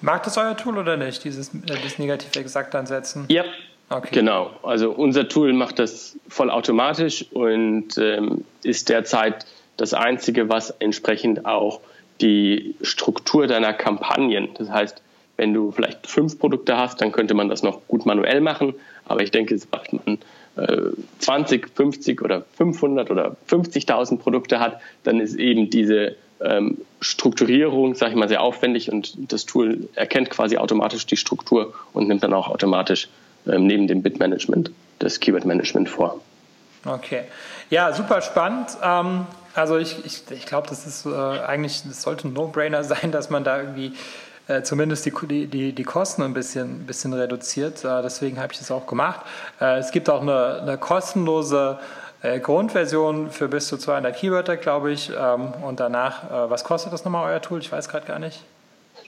Mag 0.00 0.24
das 0.24 0.36
euer 0.36 0.56
Tool 0.56 0.78
oder 0.78 0.96
nicht, 0.96 1.22
dieses 1.24 1.54
äh, 1.54 1.58
das 1.82 1.98
negativ 1.98 2.34
exakt 2.36 2.74
ansetzen? 2.74 3.24
Ja, 3.28 3.44
Okay. 3.92 4.08
Genau, 4.12 4.50
also 4.62 4.90
unser 4.90 5.28
Tool 5.28 5.52
macht 5.52 5.78
das 5.78 6.16
vollautomatisch 6.28 7.26
und 7.32 7.98
ähm, 7.98 8.44
ist 8.62 8.88
derzeit 8.88 9.44
das 9.76 9.92
Einzige, 9.92 10.48
was 10.48 10.70
entsprechend 10.78 11.44
auch 11.44 11.80
die 12.22 12.74
Struktur 12.80 13.46
deiner 13.46 13.74
Kampagnen, 13.74 14.48
das 14.54 14.70
heißt, 14.70 15.02
wenn 15.36 15.52
du 15.52 15.72
vielleicht 15.72 16.06
fünf 16.06 16.38
Produkte 16.38 16.76
hast, 16.76 17.00
dann 17.00 17.12
könnte 17.12 17.34
man 17.34 17.48
das 17.48 17.62
noch 17.62 17.80
gut 17.88 18.06
manuell 18.06 18.40
machen, 18.40 18.74
aber 19.06 19.22
ich 19.22 19.30
denke, 19.30 19.58
sobald 19.58 19.92
man 19.92 20.14
äh, 20.14 20.18
20, 21.18 21.68
50 21.74 22.22
oder 22.22 22.44
500 22.56 23.10
oder 23.10 23.36
50.000 23.48 24.18
Produkte 24.18 24.60
hat, 24.60 24.80
dann 25.02 25.20
ist 25.20 25.36
eben 25.36 25.70
diese 25.70 26.16
ähm, 26.40 26.78
Strukturierung, 27.00 27.94
sage 27.94 28.12
ich 28.12 28.18
mal, 28.18 28.28
sehr 28.28 28.42
aufwendig 28.42 28.92
und 28.92 29.32
das 29.32 29.46
Tool 29.46 29.88
erkennt 29.94 30.30
quasi 30.30 30.58
automatisch 30.58 31.06
die 31.06 31.16
Struktur 31.16 31.72
und 31.92 32.08
nimmt 32.08 32.22
dann 32.22 32.34
auch 32.34 32.48
automatisch 32.48 33.08
ähm, 33.46 33.66
neben 33.66 33.86
dem 33.86 34.02
Bitmanagement 34.02 34.70
das 34.98 35.20
Keyword-Management 35.20 35.88
vor. 35.88 36.20
Okay. 36.84 37.22
Ja, 37.70 37.92
super 37.92 38.20
spannend. 38.20 38.76
Ähm, 38.82 39.26
also 39.54 39.78
ich, 39.78 39.96
ich, 40.04 40.22
ich 40.30 40.46
glaube, 40.46 40.68
das 40.68 40.86
ist 40.86 41.06
äh, 41.06 41.10
eigentlich, 41.10 41.82
das 41.86 42.02
sollte 42.02 42.28
ein 42.28 42.32
No-Brainer 42.32 42.84
sein, 42.84 43.12
dass 43.12 43.30
man 43.30 43.44
da 43.44 43.58
irgendwie 43.58 43.92
äh, 44.52 44.62
zumindest 44.62 45.06
die, 45.06 45.46
die, 45.46 45.72
die 45.72 45.82
Kosten 45.82 46.22
ein 46.22 46.34
bisschen, 46.34 46.86
bisschen 46.86 47.12
reduziert. 47.12 47.84
Äh, 47.84 48.02
deswegen 48.02 48.40
habe 48.40 48.52
ich 48.52 48.58
das 48.58 48.70
auch 48.70 48.86
gemacht. 48.86 49.20
Äh, 49.60 49.78
es 49.78 49.90
gibt 49.90 50.10
auch 50.10 50.22
eine, 50.22 50.60
eine 50.62 50.78
kostenlose 50.78 51.78
äh, 52.22 52.38
Grundversion 52.40 53.30
für 53.30 53.48
bis 53.48 53.68
zu 53.68 53.76
200 53.76 54.14
Keywörter, 54.16 54.56
glaube 54.56 54.92
ich. 54.92 55.10
Ähm, 55.10 55.52
und 55.62 55.80
danach, 55.80 56.24
äh, 56.24 56.50
was 56.50 56.64
kostet 56.64 56.92
das 56.92 57.04
nochmal, 57.04 57.32
euer 57.32 57.40
Tool? 57.40 57.60
Ich 57.60 57.72
weiß 57.72 57.88
gerade 57.88 58.06
gar 58.06 58.18
nicht. 58.18 58.40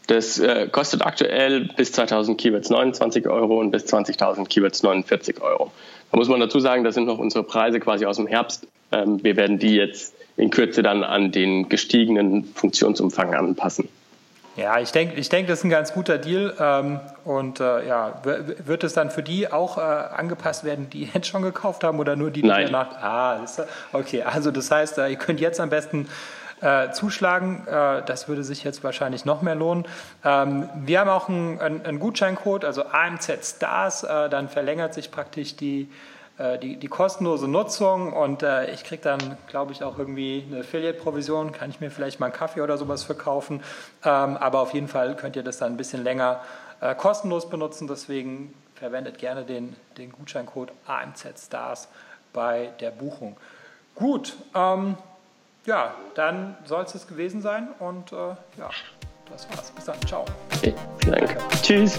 Das 0.06 0.38
äh, 0.38 0.68
kostet 0.68 1.04
aktuell 1.06 1.68
bis 1.76 1.92
2000 1.92 2.38
Keywords 2.38 2.68
29 2.68 3.26
Euro 3.26 3.60
und 3.60 3.70
bis 3.70 3.84
20.000 3.84 4.46
Keywords 4.48 4.82
49 4.82 5.40
Euro. 5.40 5.72
Da 6.10 6.18
muss 6.18 6.28
man 6.28 6.40
dazu 6.40 6.60
sagen, 6.60 6.84
das 6.84 6.94
sind 6.94 7.06
noch 7.06 7.18
unsere 7.18 7.44
Preise 7.44 7.80
quasi 7.80 8.04
aus 8.04 8.16
dem 8.16 8.26
Herbst. 8.26 8.66
Ähm, 8.92 9.22
wir 9.22 9.36
werden 9.36 9.58
die 9.58 9.76
jetzt 9.76 10.14
in 10.36 10.50
Kürze 10.50 10.82
dann 10.82 11.04
an 11.04 11.32
den 11.32 11.68
gestiegenen 11.68 12.44
Funktionsumfang 12.44 13.34
anpassen. 13.34 13.88
Ja, 14.56 14.78
ich 14.78 14.92
denke, 14.92 15.16
ich 15.16 15.28
denk, 15.28 15.48
das 15.48 15.58
ist 15.58 15.64
ein 15.64 15.70
ganz 15.70 15.92
guter 15.92 16.18
Deal. 16.18 16.54
Ähm, 16.58 17.00
und 17.24 17.60
äh, 17.60 17.86
ja, 17.86 18.22
wird 18.22 18.84
es 18.84 18.92
dann 18.92 19.10
für 19.10 19.22
die 19.22 19.50
auch 19.52 19.78
äh, 19.78 19.80
angepasst 19.80 20.64
werden, 20.64 20.90
die 20.90 21.04
jetzt 21.14 21.26
schon 21.26 21.42
gekauft 21.42 21.84
haben 21.84 21.98
oder 21.98 22.16
nur 22.16 22.30
die, 22.30 22.42
die 22.42 22.48
Nein. 22.48 22.66
danach? 22.66 22.96
Ah, 23.02 23.44
okay. 23.92 24.22
Also 24.22 24.50
das 24.50 24.70
heißt, 24.70 24.98
äh, 24.98 25.08
ihr 25.08 25.16
könnt 25.16 25.40
jetzt 25.40 25.60
am 25.60 25.70
besten 25.70 26.08
äh, 26.60 26.90
zuschlagen. 26.92 27.66
Äh, 27.66 28.02
das 28.06 28.28
würde 28.28 28.44
sich 28.44 28.64
jetzt 28.64 28.84
wahrscheinlich 28.84 29.24
noch 29.24 29.42
mehr 29.42 29.56
lohnen. 29.56 29.86
Ähm, 30.24 30.68
wir 30.74 31.00
haben 31.00 31.10
auch 31.10 31.28
einen, 31.28 31.60
einen, 31.60 31.98
Gutscheincode, 31.98 32.64
also 32.64 32.86
AMZ 32.86 33.38
Stars. 33.42 34.04
Äh, 34.04 34.28
dann 34.28 34.48
verlängert 34.48 34.94
sich 34.94 35.10
praktisch 35.10 35.56
die, 35.56 35.90
die, 36.58 36.76
die, 36.76 36.88
kostenlose 36.88 37.46
Nutzung 37.46 38.12
und 38.12 38.42
äh, 38.42 38.70
ich 38.72 38.82
kriege 38.82 39.02
dann, 39.02 39.36
glaube 39.46 39.70
ich, 39.70 39.84
auch 39.84 39.98
irgendwie 39.98 40.44
eine 40.48 40.60
Affiliate-Provision. 40.60 41.52
Kann 41.52 41.70
ich 41.70 41.80
mir 41.80 41.92
vielleicht 41.92 42.18
mal 42.18 42.26
einen 42.26 42.34
Kaffee 42.34 42.60
oder 42.60 42.76
sowas 42.76 43.04
verkaufen. 43.04 43.62
Ähm, 44.04 44.36
aber 44.36 44.60
auf 44.60 44.74
jeden 44.74 44.88
Fall 44.88 45.14
könnt 45.14 45.36
ihr 45.36 45.44
das 45.44 45.58
dann 45.58 45.74
ein 45.74 45.76
bisschen 45.76 46.02
länger 46.02 46.40
äh, 46.80 46.94
kostenlos 46.96 47.48
benutzen. 47.48 47.86
Deswegen 47.86 48.52
verwendet 48.74 49.18
gerne 49.18 49.44
den, 49.44 49.76
den 49.96 50.10
Gutscheincode 50.10 50.72
AMZ 50.86 51.26
Stars 51.38 51.88
bei 52.32 52.70
der 52.80 52.90
Buchung. 52.90 53.36
Gut, 53.94 54.34
ähm, 54.54 54.96
ja, 55.66 55.94
dann 56.14 56.56
soll 56.64 56.82
es 56.82 56.94
es 56.94 57.06
gewesen 57.06 57.40
sein 57.40 57.68
und 57.78 58.12
äh, 58.12 58.16
ja, 58.16 58.70
das 59.30 59.48
war's. 59.50 59.70
Bis 59.70 59.84
dann. 59.84 60.00
Ciao. 60.06 60.24
Okay, 60.56 60.74
vielen 60.98 61.14
Dank. 61.14 61.38
Tschüss. 61.62 61.98